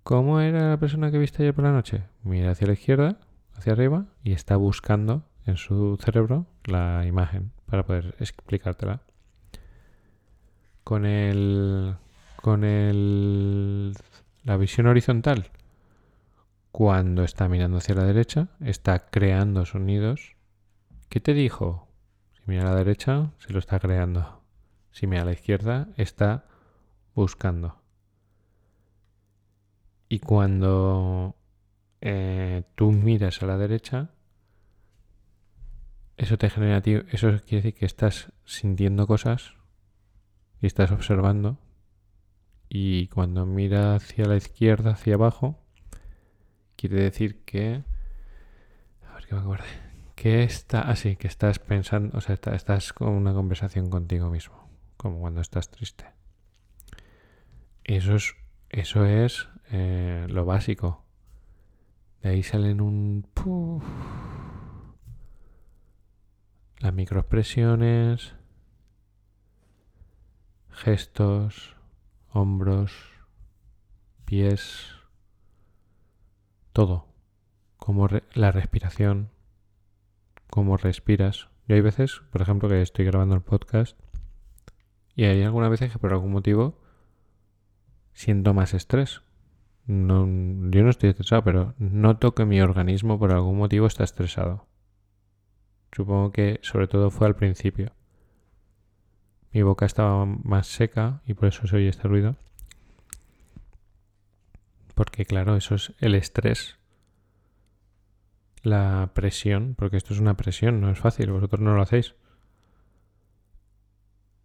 ¿Cómo 0.04 0.40
era 0.40 0.70
la 0.70 0.76
persona 0.78 1.10
que 1.10 1.18
viste 1.18 1.42
ayer 1.42 1.54
por 1.54 1.64
la 1.64 1.72
noche? 1.72 2.04
Mira 2.22 2.50
hacia 2.50 2.66
la 2.66 2.72
izquierda, 2.72 3.18
hacia 3.54 3.72
arriba, 3.72 4.06
y 4.24 4.32
está 4.32 4.56
buscando 4.56 5.24
en 5.46 5.56
su 5.56 5.96
cerebro 5.96 6.46
la 6.64 7.04
imagen 7.06 7.52
para 7.66 7.84
poder 7.84 8.14
explicártela. 8.18 9.02
Con 10.84 11.06
el. 11.06 11.96
Con 12.36 12.64
el. 12.64 13.94
La 14.44 14.56
visión 14.56 14.86
horizontal. 14.86 15.50
Cuando 16.72 17.22
está 17.22 17.48
mirando 17.48 17.78
hacia 17.78 17.94
la 17.94 18.04
derecha, 18.04 18.48
está 18.60 19.10
creando 19.10 19.64
sonidos. 19.66 20.36
¿Qué 21.08 21.20
te 21.20 21.34
dijo? 21.34 21.88
Si 22.34 22.42
mira 22.46 22.62
a 22.62 22.72
la 22.72 22.76
derecha, 22.76 23.30
se 23.38 23.52
lo 23.52 23.58
está 23.58 23.78
creando. 23.78 24.42
Si 24.90 25.06
mira 25.06 25.22
a 25.22 25.26
la 25.26 25.32
izquierda, 25.32 25.88
está 25.96 26.46
buscando. 27.14 27.82
Y 30.08 30.18
cuando 30.18 31.36
eh, 32.00 32.64
tú 32.74 32.90
miras 32.92 33.42
a 33.42 33.46
la 33.46 33.56
derecha, 33.56 34.10
eso 36.16 36.38
te 36.38 36.50
genera, 36.50 36.82
eso 37.10 37.40
quiere 37.46 37.62
decir 37.62 37.74
que 37.74 37.86
estás 37.86 38.32
sintiendo 38.44 39.06
cosas 39.06 39.54
y 40.60 40.66
estás 40.66 40.90
observando. 40.92 41.58
Y 42.68 43.08
cuando 43.08 43.44
mira 43.44 43.96
hacia 43.96 44.24
la 44.26 44.36
izquierda, 44.36 44.92
hacia 44.92 45.14
abajo, 45.14 45.62
quiere 46.76 47.02
decir 47.02 47.44
que. 47.44 47.82
A 49.06 49.14
ver 49.14 49.26
que 49.26 49.34
me 49.34 49.40
acuerde. 49.40 49.66
Que 50.14 50.42
está 50.44 50.82
así, 50.82 51.16
que 51.16 51.26
estás 51.26 51.58
pensando, 51.58 52.16
o 52.16 52.20
sea, 52.20 52.38
estás 52.54 52.92
con 52.92 53.10
una 53.10 53.34
conversación 53.34 53.90
contigo 53.90 54.30
mismo, 54.30 54.70
como 54.96 55.20
cuando 55.20 55.40
estás 55.40 55.70
triste. 55.70 56.06
Eso 57.84 58.14
es, 58.14 58.34
eso 58.70 59.04
es 59.04 59.48
eh, 59.70 60.26
lo 60.28 60.44
básico. 60.44 61.04
De 62.22 62.30
ahí 62.30 62.42
salen 62.42 62.80
un... 62.80 63.26
las 66.82 66.92
microexpresiones, 66.92 68.34
gestos, 70.68 71.76
hombros, 72.32 72.92
pies, 74.24 74.88
todo. 76.72 77.06
Como 77.76 78.08
la 78.34 78.50
respiración, 78.50 79.30
cómo 80.50 80.76
respiras. 80.76 81.48
Yo 81.68 81.76
hay 81.76 81.80
veces, 81.80 82.20
por 82.32 82.42
ejemplo, 82.42 82.68
que 82.68 82.82
estoy 82.82 83.04
grabando 83.04 83.36
el 83.36 83.42
podcast 83.42 83.96
y 85.14 85.24
hay 85.24 85.42
algunas 85.42 85.70
veces 85.70 85.92
que 85.92 85.98
por 85.98 86.12
algún 86.12 86.32
motivo 86.32 86.80
siento 88.12 88.54
más 88.54 88.74
estrés 88.74 89.22
no, 89.86 90.26
yo 90.70 90.82
no 90.82 90.90
estoy 90.90 91.10
estresado, 91.10 91.44
pero 91.44 91.74
noto 91.78 92.34
que 92.34 92.44
mi 92.44 92.60
organismo 92.60 93.18
por 93.18 93.32
algún 93.32 93.58
motivo 93.58 93.86
está 93.86 94.04
estresado. 94.04 94.66
Supongo 95.94 96.32
que 96.32 96.58
sobre 96.62 96.88
todo 96.88 97.10
fue 97.10 97.26
al 97.26 97.36
principio. 97.36 97.92
Mi 99.52 99.62
boca 99.62 99.84
estaba 99.84 100.24
más 100.24 100.66
seca 100.66 101.20
y 101.26 101.34
por 101.34 101.48
eso 101.48 101.66
se 101.66 101.76
oye 101.76 101.88
este 101.88 102.08
ruido. 102.08 102.36
Porque 104.94 105.26
claro, 105.26 105.56
eso 105.56 105.74
es 105.74 105.92
el 105.98 106.14
estrés. 106.14 106.78
La 108.62 109.10
presión, 109.14 109.74
porque 109.76 109.96
esto 109.96 110.14
es 110.14 110.20
una 110.20 110.36
presión, 110.36 110.80
no 110.80 110.90
es 110.90 110.98
fácil, 110.98 111.30
vosotros 111.32 111.60
no 111.60 111.74
lo 111.74 111.82
hacéis. 111.82 112.14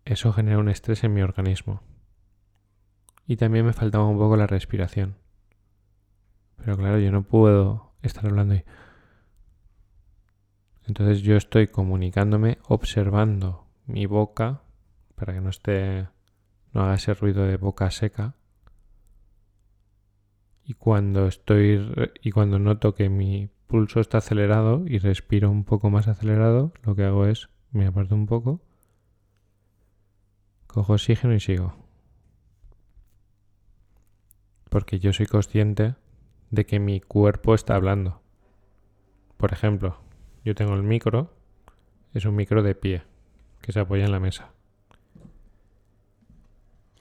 Eso 0.04 0.34
genera 0.34 0.58
un 0.58 0.70
estrés 0.70 1.04
en 1.04 1.14
mi 1.14 1.22
organismo. 1.22 1.82
Y 3.26 3.38
también 3.38 3.66
me 3.66 3.74
faltaba 3.74 4.06
un 4.06 4.18
poco 4.18 4.36
la 4.36 4.48
respiración. 4.48 5.18
Pero 6.58 6.78
claro, 6.78 6.98
yo 7.00 7.12
no 7.12 7.24
puedo 7.24 7.94
estar 8.02 8.26
hablando 8.26 8.56
ahí. 8.56 8.64
Entonces 10.88 11.22
yo 11.22 11.36
estoy 11.36 11.68
comunicándome 11.68 12.60
observando 12.68 13.66
mi 13.86 14.06
boca 14.06 14.62
para 15.16 15.34
que 15.34 15.42
no 15.42 15.50
esté 15.50 16.08
no 16.74 16.84
haga 16.84 16.96
ese 16.96 17.14
ruido 17.14 17.46
de 17.46 17.58
boca 17.58 17.92
seca. 17.92 18.36
Y 20.64 20.74
cuando 20.74 21.28
estoy 21.28 21.94
y 22.22 22.32
cuando 22.32 22.58
noto 22.60 22.94
que 22.94 23.10
mi 23.10 23.50
pulso 23.68 24.00
está 24.00 24.20
acelerado 24.20 24.86
y 24.88 24.98
respiro 25.00 25.52
un 25.52 25.66
poco 25.66 25.90
más 25.90 26.08
acelerado, 26.08 26.72
lo 26.84 26.96
que 26.96 27.04
hago 27.04 27.26
es 27.26 27.50
me 27.72 27.86
aparto 27.86 28.16
un 28.16 28.26
poco, 28.26 28.62
cojo 30.68 30.94
oxígeno 30.94 31.34
y 31.34 31.40
sigo. 31.42 31.76
Porque 34.70 35.00
yo 35.00 35.12
soy 35.12 35.26
consciente 35.26 35.96
de 36.50 36.66
que 36.66 36.80
mi 36.80 37.02
cuerpo 37.02 37.56
está 37.56 37.76
hablando. 37.76 38.22
Por 39.38 39.54
ejemplo, 39.54 39.98
yo 40.48 40.56
tengo 40.56 40.76
el 40.76 40.84
micro, 40.84 41.30
es 42.14 42.24
un 42.24 42.34
micro 42.34 42.64
de 42.64 42.74
pie, 42.74 43.04
que 43.60 43.74
se 43.74 43.82
apoya 43.82 44.06
en 44.06 44.14
la 44.14 44.22
mesa. 44.22 44.54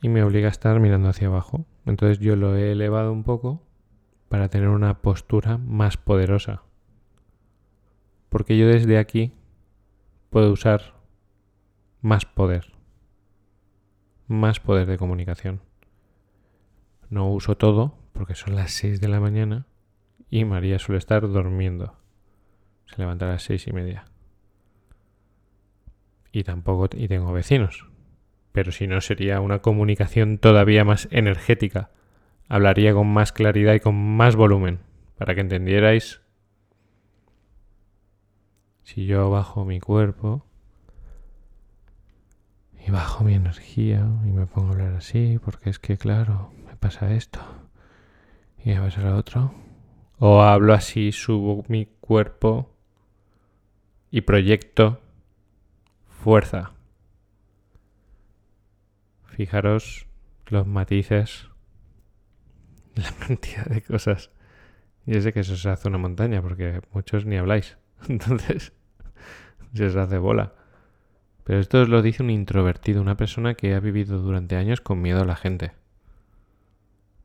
Y 0.03 0.09
me 0.09 0.25
obliga 0.25 0.49
a 0.49 0.51
estar 0.51 0.81
mirando 0.81 1.09
hacia 1.09 1.29
abajo. 1.29 1.65
Entonces 1.85 2.19
yo 2.19 2.35
lo 2.35 2.57
he 2.57 2.73
elevado 2.73 3.13
un 3.13 3.23
poco 3.23 3.63
para 4.29 4.49
tener 4.49 4.69
una 4.69 5.01
postura 5.01 5.59
más 5.59 5.97
poderosa. 5.97 6.65
Porque 8.31 8.59
yo 8.59 8.67
desde 8.67 8.99
aquí 8.99 9.33
puedo 10.29 10.51
usar 10.51 10.97
más 12.01 12.27
poder. 12.27 12.73
Más 14.27 14.59
poder 14.59 14.89
de 14.89 14.99
comunicación. 14.99 15.61
No 17.11 17.31
uso 17.31 17.57
todo 17.57 17.97
porque 18.13 18.35
son 18.35 18.57
las 18.57 18.73
6 18.73 19.01
de 19.01 19.07
la 19.07 19.21
mañana 19.21 19.69
y 20.31 20.45
María 20.45 20.81
suele 20.81 20.99
estar 20.99 21.29
durmiendo. 21.29 21.95
Se 22.87 22.97
levanta 22.99 23.27
a 23.27 23.33
las 23.33 23.43
seis 23.43 23.67
y 23.67 23.73
media. 23.73 24.07
Y 26.33 26.45
tampoco 26.45 26.89
y 26.97 27.09
tengo 27.09 27.33
vecinos. 27.33 27.89
Pero 28.53 28.73
si 28.73 28.87
no 28.87 29.01
sería 29.01 29.41
una 29.41 29.61
comunicación 29.61 30.39
todavía 30.39 30.85
más 30.85 31.09
energética. 31.11 31.91
Hablaría 32.49 32.95
con 32.95 33.09
más 33.09 33.33
claridad 33.33 33.75
y 33.75 33.81
con 33.81 33.95
más 33.95 34.37
volumen. 34.37 34.81
Para 35.19 35.35
que 35.35 35.41
entendierais. 35.41 36.21
Si 38.83 39.07
yo 39.07 39.31
bajo 39.31 39.65
mi 39.65 39.81
cuerpo 39.81 40.47
y 42.87 42.91
bajo 42.93 43.25
mi 43.25 43.35
energía 43.35 44.07
y 44.25 44.29
me 44.29 44.47
pongo 44.47 44.69
a 44.69 44.73
hablar 44.73 44.95
así, 44.95 45.41
porque 45.45 45.71
es 45.71 45.81
que 45.81 45.99
claro, 45.99 46.53
me 46.65 46.77
pasa 46.77 47.13
esto 47.13 47.41
y 48.65 48.71
me 48.71 48.81
pasa 48.81 49.03
lo 49.03 49.17
otro. 49.17 49.53
O 50.19 50.41
hablo 50.41 50.73
así, 50.73 51.11
subo 51.11 51.65
mi 51.69 51.87
cuerpo 51.87 52.76
y 54.17 54.23
proyecto 54.23 54.99
fuerza. 56.09 56.73
Fijaros 59.27 60.07
los 60.47 60.67
matices, 60.67 61.51
la 62.95 63.13
cantidad 63.13 63.67
de 63.67 63.83
cosas. 63.83 64.31
Y 65.05 65.21
sé 65.21 65.35
que 65.35 65.41
eso 65.41 65.55
se 65.59 65.69
hace 65.69 65.89
una 65.89 65.99
montaña 65.99 66.41
porque 66.41 66.81
muchos 66.93 67.27
ni 67.27 67.37
habláis. 67.37 67.77
Entonces, 68.09 68.73
se 69.75 69.85
os 69.85 69.97
hace 69.97 70.17
bola. 70.17 70.55
Pero 71.45 71.59
esto 71.61 71.83
os 71.83 71.91
lo 71.91 72.01
dice 72.01 72.23
un 72.23 72.31
introvertido, 72.31 73.03
una 73.03 73.19
persona 73.19 73.53
que 73.53 73.75
ha 73.75 73.81
vivido 73.81 74.17
durante 74.17 74.57
años 74.57 74.81
con 74.81 75.03
miedo 75.03 75.21
a 75.21 75.27
la 75.27 75.37
gente. 75.37 75.73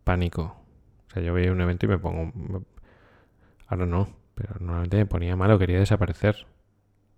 Pánico. 0.04 0.58
O 1.08 1.14
sea, 1.14 1.24
yo 1.24 1.34
veía 1.34 1.54
un 1.54 1.62
evento 1.62 1.86
y 1.86 1.90
me 1.90 2.00
pongo... 2.00 2.34
Ahora 3.68 3.86
no, 3.86 4.10
pero 4.36 4.56
normalmente 4.60 4.98
me 4.98 5.06
ponía 5.06 5.38
malo, 5.38 5.58
quería 5.58 5.80
desaparecer. 5.80 6.48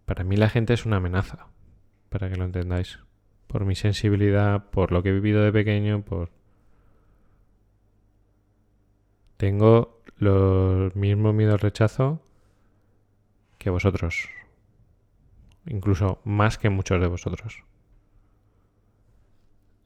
Para 0.05 0.23
mí 0.23 0.35
la 0.35 0.49
gente 0.49 0.73
es 0.73 0.85
una 0.85 0.97
amenaza, 0.97 1.47
para 2.09 2.29
que 2.29 2.35
lo 2.35 2.45
entendáis. 2.45 2.99
Por 3.47 3.65
mi 3.65 3.75
sensibilidad, 3.75 4.69
por 4.69 4.91
lo 4.91 5.03
que 5.03 5.09
he 5.09 5.13
vivido 5.13 5.41
de 5.41 5.51
pequeño, 5.51 6.03
por... 6.03 6.31
Tengo 9.37 10.01
los 10.17 10.95
mismos 10.95 11.33
miedo 11.33 11.53
al 11.53 11.59
rechazo 11.59 12.21
que 13.57 13.69
vosotros. 13.69 14.29
Incluso 15.65 16.19
más 16.23 16.57
que 16.57 16.69
muchos 16.69 16.99
de 16.99 17.07
vosotros. 17.07 17.63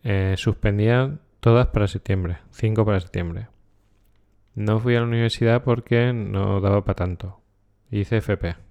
Eh, 0.04 0.36
suspendía 0.38 1.20
todas 1.40 1.68
para 1.68 1.88
septiembre, 1.88 2.40
cinco 2.52 2.86
para 2.86 3.00
septiembre. 3.00 3.48
No 4.56 4.80
fui 4.80 4.96
a 4.96 5.02
la 5.02 5.06
universidad 5.06 5.64
porque 5.64 6.14
no 6.14 6.62
daba 6.62 6.84
para 6.84 6.96
tanto. 6.96 7.42
Hice 7.92 8.18
FP. 8.18 8.67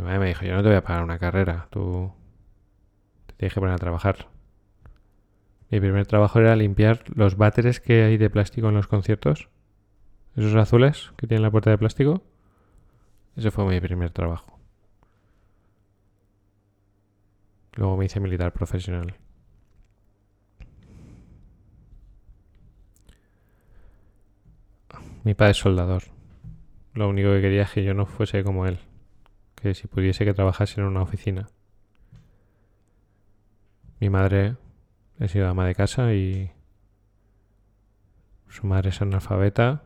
Mi 0.00 0.06
madre 0.06 0.18
me 0.18 0.28
dijo, 0.28 0.46
yo 0.46 0.54
no 0.54 0.62
te 0.62 0.68
voy 0.68 0.78
a 0.78 0.82
pagar 0.82 1.04
una 1.04 1.18
carrera, 1.18 1.68
tú 1.68 2.10
te 3.26 3.34
tienes 3.34 3.52
que 3.52 3.60
poner 3.60 3.74
a 3.74 3.78
trabajar. 3.78 4.28
Mi 5.68 5.78
primer 5.78 6.06
trabajo 6.06 6.38
era 6.40 6.56
limpiar 6.56 7.04
los 7.14 7.36
váteres 7.36 7.80
que 7.80 8.04
hay 8.04 8.16
de 8.16 8.30
plástico 8.30 8.70
en 8.70 8.76
los 8.76 8.86
conciertos. 8.86 9.50
Esos 10.36 10.54
azules 10.54 11.12
que 11.18 11.26
tienen 11.26 11.42
la 11.42 11.50
puerta 11.50 11.68
de 11.68 11.76
plástico. 11.76 12.22
Ese 13.36 13.50
fue 13.50 13.66
mi 13.66 13.78
primer 13.78 14.08
trabajo. 14.08 14.58
Luego 17.74 17.98
me 17.98 18.06
hice 18.06 18.20
militar 18.20 18.54
profesional. 18.54 19.16
Mi 25.24 25.34
padre 25.34 25.50
es 25.50 25.58
soldador. 25.58 26.04
Lo 26.94 27.06
único 27.06 27.32
que 27.32 27.42
quería 27.42 27.64
es 27.64 27.72
que 27.72 27.84
yo 27.84 27.92
no 27.92 28.06
fuese 28.06 28.42
como 28.42 28.64
él 28.64 28.78
que 29.60 29.74
si 29.74 29.86
pudiese 29.86 30.24
que 30.24 30.34
trabajase 30.34 30.80
en 30.80 30.86
una 30.86 31.02
oficina. 31.02 31.48
Mi 34.00 34.08
madre 34.08 34.56
ha 35.18 35.28
sido 35.28 35.48
ama 35.48 35.66
de 35.66 35.74
casa 35.74 36.14
y 36.14 36.50
su 38.48 38.66
madre 38.66 38.88
es 38.88 39.02
analfabeta. 39.02 39.82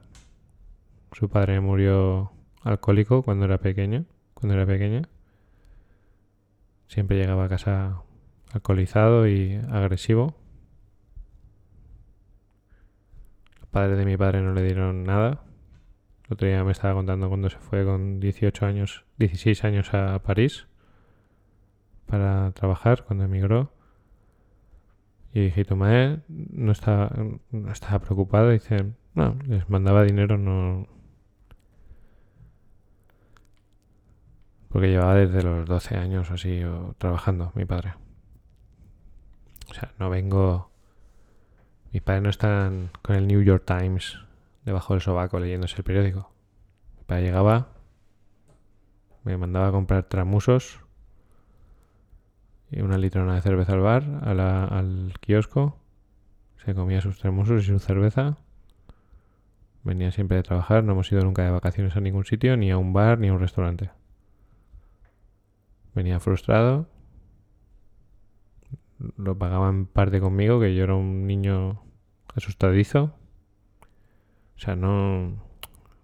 Su 1.12 1.28
padre 1.28 1.60
murió 1.60 2.32
alcohólico 2.62 3.22
cuando 3.22 3.44
era 3.44 3.58
pequeño, 3.58 4.06
cuando 4.34 4.54
era 4.54 4.66
pequeña. 4.66 5.02
Siempre 6.86 7.16
llegaba 7.18 7.44
a 7.44 7.48
casa 7.48 8.02
alcoholizado 8.52 9.26
y 9.26 9.54
agresivo. 9.70 10.36
Los 13.58 13.68
padres 13.70 13.98
de 13.98 14.04
mi 14.04 14.16
padre 14.16 14.40
no 14.40 14.52
le 14.52 14.62
dieron 14.62 15.02
nada. 15.02 15.42
El 16.26 16.34
otro 16.34 16.48
día 16.48 16.64
me 16.64 16.72
estaba 16.72 16.94
contando 16.94 17.28
cuando 17.28 17.50
se 17.50 17.58
fue 17.58 17.84
con 17.84 18.18
18 18.18 18.64
años, 18.64 19.04
16 19.18 19.62
años 19.64 19.92
a 19.92 20.18
París 20.22 20.66
para 22.06 22.52
trabajar, 22.52 23.04
cuando 23.04 23.24
emigró. 23.24 23.72
Y 25.34 25.40
dije, 25.46 25.66
madre 25.74 26.20
no 26.28 26.72
estaba, 26.72 27.10
no 27.50 27.72
estaba 27.72 27.98
preocupada. 27.98 28.50
Dice, 28.50 28.92
no, 29.14 29.36
les 29.46 29.68
mandaba 29.68 30.02
dinero, 30.02 30.38
no. 30.38 30.86
Porque 34.68 34.88
llevaba 34.88 35.16
desde 35.16 35.42
los 35.42 35.66
12 35.66 35.96
años 35.96 36.30
así 36.30 36.62
trabajando, 36.98 37.52
mi 37.54 37.66
padre. 37.66 37.94
O 39.70 39.74
sea, 39.74 39.92
no 39.98 40.08
vengo. 40.08 40.70
Mis 41.92 42.02
padres 42.02 42.22
no 42.22 42.30
están 42.30 42.90
con 43.02 43.14
el 43.16 43.26
New 43.26 43.42
York 43.42 43.64
Times 43.66 44.23
debajo 44.64 44.94
del 44.94 45.00
sobaco 45.00 45.38
leyéndose 45.38 45.76
el 45.76 45.84
periódico. 45.84 46.30
Mi 46.98 47.04
padre 47.04 47.24
llegaba, 47.24 47.68
me 49.24 49.36
mandaba 49.36 49.68
a 49.68 49.72
comprar 49.72 50.04
tramusos 50.04 50.80
y 52.70 52.80
una 52.80 52.98
litrona 52.98 53.34
de 53.34 53.42
cerveza 53.42 53.72
al 53.72 53.80
bar, 53.80 54.04
al 54.24 55.14
kiosco, 55.20 55.78
se 56.64 56.74
comía 56.74 57.00
sus 57.00 57.18
tramusos 57.18 57.62
y 57.62 57.66
su 57.66 57.78
cerveza. 57.78 58.36
Venía 59.82 60.10
siempre 60.10 60.38
de 60.38 60.42
trabajar, 60.42 60.82
no 60.82 60.92
hemos 60.92 61.12
ido 61.12 61.22
nunca 61.22 61.44
de 61.44 61.50
vacaciones 61.50 61.94
a 61.96 62.00
ningún 62.00 62.24
sitio, 62.24 62.56
ni 62.56 62.70
a 62.70 62.78
un 62.78 62.92
bar, 62.92 63.18
ni 63.18 63.28
a 63.28 63.34
un 63.34 63.40
restaurante. 63.40 63.90
Venía 65.94 66.18
frustrado, 66.20 66.88
lo 69.16 69.38
pagaba 69.38 69.68
en 69.68 69.86
parte 69.86 70.20
conmigo, 70.20 70.58
que 70.58 70.74
yo 70.74 70.84
era 70.84 70.94
un 70.94 71.26
niño 71.26 71.82
asustadizo. 72.34 73.14
O 74.56 74.58
sea, 74.58 74.76
no. 74.76 75.42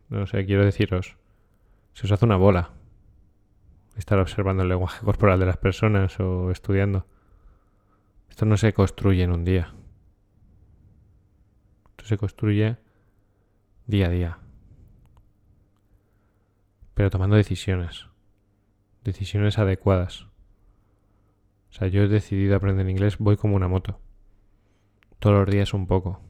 No 0.09 0.27
sé, 0.27 0.45
quiero 0.45 0.65
deciros. 0.65 1.17
Se 1.93 2.07
os 2.07 2.13
hace 2.13 2.25
una 2.25 2.37
bola 2.37 2.73
estar 3.97 4.19
observando 4.19 4.63
el 4.63 4.69
lenguaje 4.69 5.05
corporal 5.05 5.39
de 5.39 5.47
las 5.47 5.57
personas 5.57 6.19
o 6.21 6.51
estudiando. 6.51 7.07
Esto 8.29 8.47
no 8.47 8.57
se 8.57 8.73
construye 8.73 9.23
en 9.23 9.33
un 9.33 9.45
día. 9.45 9.75
Esto 11.91 12.05
se 12.07 12.19
construye 12.19 12.77
día 13.87 14.07
a 14.07 14.11
día. 14.11 14.39
Pero 16.95 17.11
tomando 17.11 17.37
decisiones. 17.37 18.07
Decisiones 19.05 19.59
adecuadas. 19.59 20.23
O 21.71 21.73
sea, 21.73 21.89
yo 21.89 22.03
he 22.03 22.09
decidido 22.09 22.57
aprender 22.57 22.89
inglés, 22.89 23.19
voy 23.19 23.37
como 23.37 23.57
una 23.57 23.69
moto. 23.69 24.01
Todos 25.19 25.39
los 25.39 25.51
días 25.51 25.73
un 25.75 25.87
poco. 25.87 26.21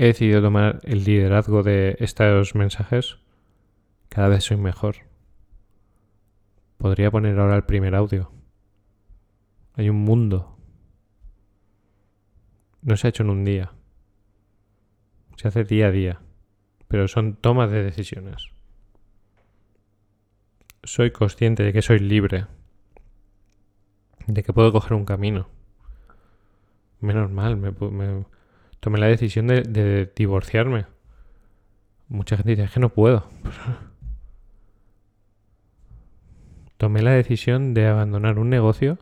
He 0.00 0.06
decidido 0.06 0.40
tomar 0.40 0.78
el 0.84 1.02
liderazgo 1.02 1.64
de 1.64 1.96
estos 1.98 2.54
mensajes. 2.54 3.18
Cada 4.08 4.28
vez 4.28 4.44
soy 4.44 4.56
mejor. 4.56 4.94
Podría 6.76 7.10
poner 7.10 7.36
ahora 7.36 7.56
el 7.56 7.64
primer 7.64 7.96
audio. 7.96 8.30
Hay 9.74 9.90
un 9.90 9.96
mundo. 9.96 10.56
No 12.80 12.96
se 12.96 13.08
ha 13.08 13.10
hecho 13.10 13.24
en 13.24 13.30
un 13.30 13.44
día. 13.44 13.72
Se 15.34 15.48
hace 15.48 15.64
día 15.64 15.88
a 15.88 15.90
día. 15.90 16.20
Pero 16.86 17.08
son 17.08 17.34
tomas 17.34 17.68
de 17.72 17.82
decisiones. 17.82 18.52
Soy 20.84 21.10
consciente 21.10 21.64
de 21.64 21.72
que 21.72 21.82
soy 21.82 21.98
libre. 21.98 22.46
De 24.28 24.44
que 24.44 24.52
puedo 24.52 24.70
coger 24.70 24.92
un 24.92 25.04
camino. 25.04 25.48
Menos 27.00 27.32
mal, 27.32 27.56
me, 27.56 27.72
me 27.72 28.37
tomé 28.80 28.98
la 28.98 29.06
decisión 29.06 29.46
de, 29.46 30.10
divorciarme. 30.14 30.86
Mucha 32.08 32.36
gente 32.36 32.50
dice, 32.50 32.64
es 32.64 32.70
que 32.70 32.80
no 32.80 32.90
puedo. 32.90 33.28
tomé 36.76 37.02
la 37.02 37.10
decisión 37.10 37.74
de 37.74 37.86
abandonar 37.88 38.38
un 38.38 38.50
negocio 38.50 38.98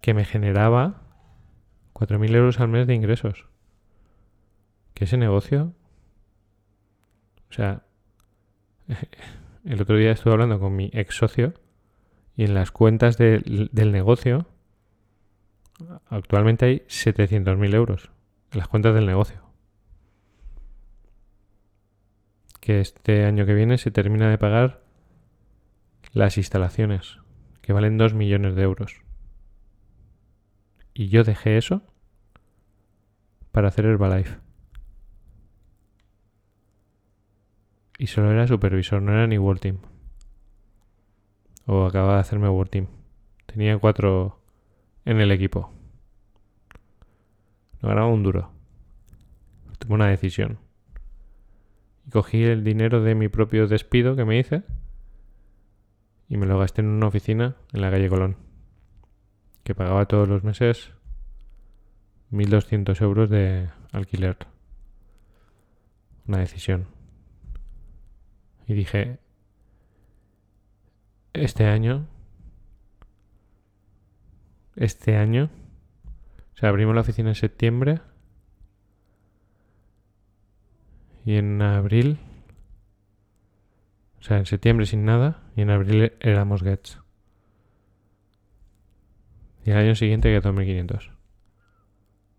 que 0.00 0.14
me 0.14 0.24
generaba 0.24 1.02
4.000 1.94 2.34
euros 2.34 2.60
al 2.60 2.68
mes 2.68 2.86
de 2.86 2.94
ingresos. 2.94 3.46
Que 4.94 5.04
ese 5.04 5.16
negocio, 5.16 5.72
o 7.50 7.52
sea, 7.52 7.84
el 9.64 9.80
otro 9.80 9.96
día 9.96 10.10
estuve 10.10 10.32
hablando 10.32 10.58
con 10.58 10.74
mi 10.74 10.90
ex 10.92 11.14
socio 11.14 11.54
y 12.36 12.44
en 12.44 12.54
las 12.54 12.72
cuentas 12.72 13.16
del 13.16 13.92
negocio 13.92 14.46
actualmente 16.08 16.66
hay 16.66 16.78
700.000 16.88 17.74
euros 17.74 18.10
en 18.52 18.58
las 18.58 18.68
cuentas 18.68 18.94
del 18.94 19.06
negocio. 19.06 19.42
Que 22.60 22.80
este 22.80 23.24
año 23.24 23.46
que 23.46 23.54
viene 23.54 23.78
se 23.78 23.90
termina 23.90 24.30
de 24.30 24.38
pagar 24.38 24.82
las 26.12 26.36
instalaciones, 26.36 27.18
que 27.62 27.72
valen 27.72 27.98
2 27.98 28.14
millones 28.14 28.54
de 28.54 28.62
euros. 28.62 29.02
Y 30.92 31.08
yo 31.08 31.24
dejé 31.24 31.56
eso 31.56 31.82
para 33.52 33.68
hacer 33.68 33.86
Herbalife. 33.86 34.38
Y 37.98 38.06
solo 38.06 38.30
era 38.30 38.46
supervisor, 38.46 39.02
no 39.02 39.12
era 39.12 39.26
ni 39.26 39.38
World 39.38 39.60
Team. 39.60 39.78
O 41.66 41.84
acababa 41.84 42.14
de 42.14 42.20
hacerme 42.20 42.48
World 42.48 42.70
Team. 42.70 42.86
Tenía 43.46 43.78
cuatro 43.78 44.39
en 45.04 45.20
el 45.20 45.32
equipo. 45.32 45.72
No 47.80 47.88
ganaba 47.88 48.08
un 48.08 48.22
duro. 48.22 48.52
Tomé 49.78 49.94
una 49.94 50.08
decisión. 50.08 50.58
Y 52.06 52.10
cogí 52.10 52.44
el 52.44 52.64
dinero 52.64 53.02
de 53.02 53.14
mi 53.14 53.28
propio 53.28 53.66
despido 53.66 54.16
que 54.16 54.24
me 54.24 54.38
hice 54.38 54.62
y 56.28 56.36
me 56.36 56.46
lo 56.46 56.58
gasté 56.58 56.80
en 56.80 56.88
una 56.88 57.08
oficina 57.08 57.56
en 57.72 57.80
la 57.80 57.90
calle 57.90 58.08
Colón, 58.08 58.36
que 59.64 59.74
pagaba 59.74 60.06
todos 60.06 60.28
los 60.28 60.44
meses 60.44 60.92
1.200 62.30 63.02
euros 63.02 63.28
de 63.28 63.68
alquiler. 63.92 64.36
Una 66.26 66.38
decisión. 66.38 66.86
Y 68.68 68.74
dije, 68.74 69.18
este 71.32 71.66
año, 71.66 72.06
este 74.76 75.16
año, 75.16 75.50
o 76.54 76.56
sea, 76.56 76.68
abrimos 76.68 76.94
la 76.94 77.00
oficina 77.02 77.30
en 77.30 77.34
septiembre 77.34 78.00
y 81.24 81.36
en 81.36 81.60
abril 81.62 82.18
o 84.20 84.22
sea, 84.22 84.38
en 84.38 84.46
septiembre 84.46 84.86
sin 84.86 85.04
nada 85.04 85.42
y 85.56 85.62
en 85.62 85.70
abril 85.70 86.12
éramos 86.20 86.62
Gets. 86.62 87.00
Y 89.64 89.70
al 89.70 89.78
año 89.78 89.94
siguiente 89.94 90.28
quedó 90.28 90.52
1500. 90.52 91.10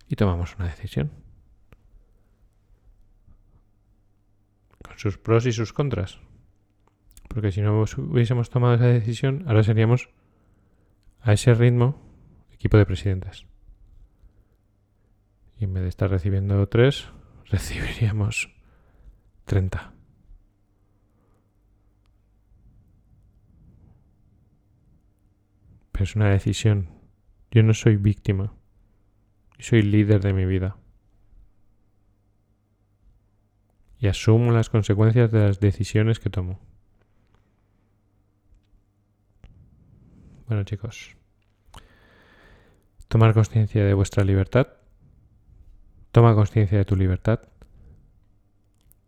Y 0.08 0.16
tomamos 0.16 0.56
una 0.56 0.68
decisión. 0.68 1.12
Con 4.84 4.98
sus 4.98 5.18
pros 5.18 5.46
y 5.46 5.52
sus 5.52 5.74
contras. 5.74 6.20
Porque 7.28 7.52
si 7.52 7.62
no 7.62 7.82
hubiésemos 7.82 8.50
tomado 8.50 8.76
esa 8.76 8.88
decisión, 8.88 9.44
ahora 9.48 9.64
seríamos 9.64 10.10
a 11.22 11.34
ese 11.34 11.54
ritmo 11.54 12.11
equipo 12.62 12.78
de 12.78 12.86
presidentes. 12.86 13.48
Y 15.58 15.64
en 15.64 15.74
vez 15.74 15.82
de 15.82 15.90
estar 15.90 16.12
recibiendo 16.12 16.68
3, 16.70 17.10
recibiríamos 17.50 18.54
30. 19.46 19.94
es 26.00 26.16
una 26.16 26.30
decisión. 26.30 26.90
Yo 27.52 27.62
no 27.62 27.76
soy 27.76 27.96
víctima. 27.96 28.56
soy 29.60 29.84
líder 29.84 30.22
de 30.22 30.34
mi 30.34 30.46
vida. 30.46 30.78
Y 34.00 34.08
asumo 34.08 34.52
las 34.52 34.72
consecuencias 34.72 35.32
de 35.32 35.40
las 35.42 35.60
decisiones 35.60 36.20
que 36.20 36.32
tomo. 36.32 36.60
Bueno 40.48 40.64
chicos, 40.64 41.16
tomar 43.12 43.34
conciencia 43.34 43.84
de 43.84 43.94
vuestra 43.94 44.24
libertad. 44.24 44.68
Toma 46.14 46.34
conciencia 46.34 46.78
de 46.78 46.86
tu 46.86 46.96
libertad. 46.96 47.42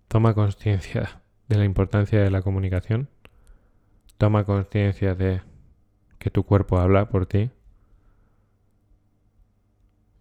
Toma 0.09 0.33
conciencia 0.33 1.21
de 1.47 1.57
la 1.57 1.63
importancia 1.63 2.21
de 2.21 2.29
la 2.29 2.41
comunicación. 2.41 3.07
Toma 4.17 4.43
conciencia 4.43 5.15
de 5.15 5.41
que 6.19 6.29
tu 6.29 6.43
cuerpo 6.43 6.79
habla 6.79 7.07
por 7.07 7.27
ti 7.27 7.49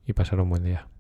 y 0.07 0.13
pasar 0.13 0.39
un 0.39 0.51
buen 0.51 0.63
día. 0.63 0.92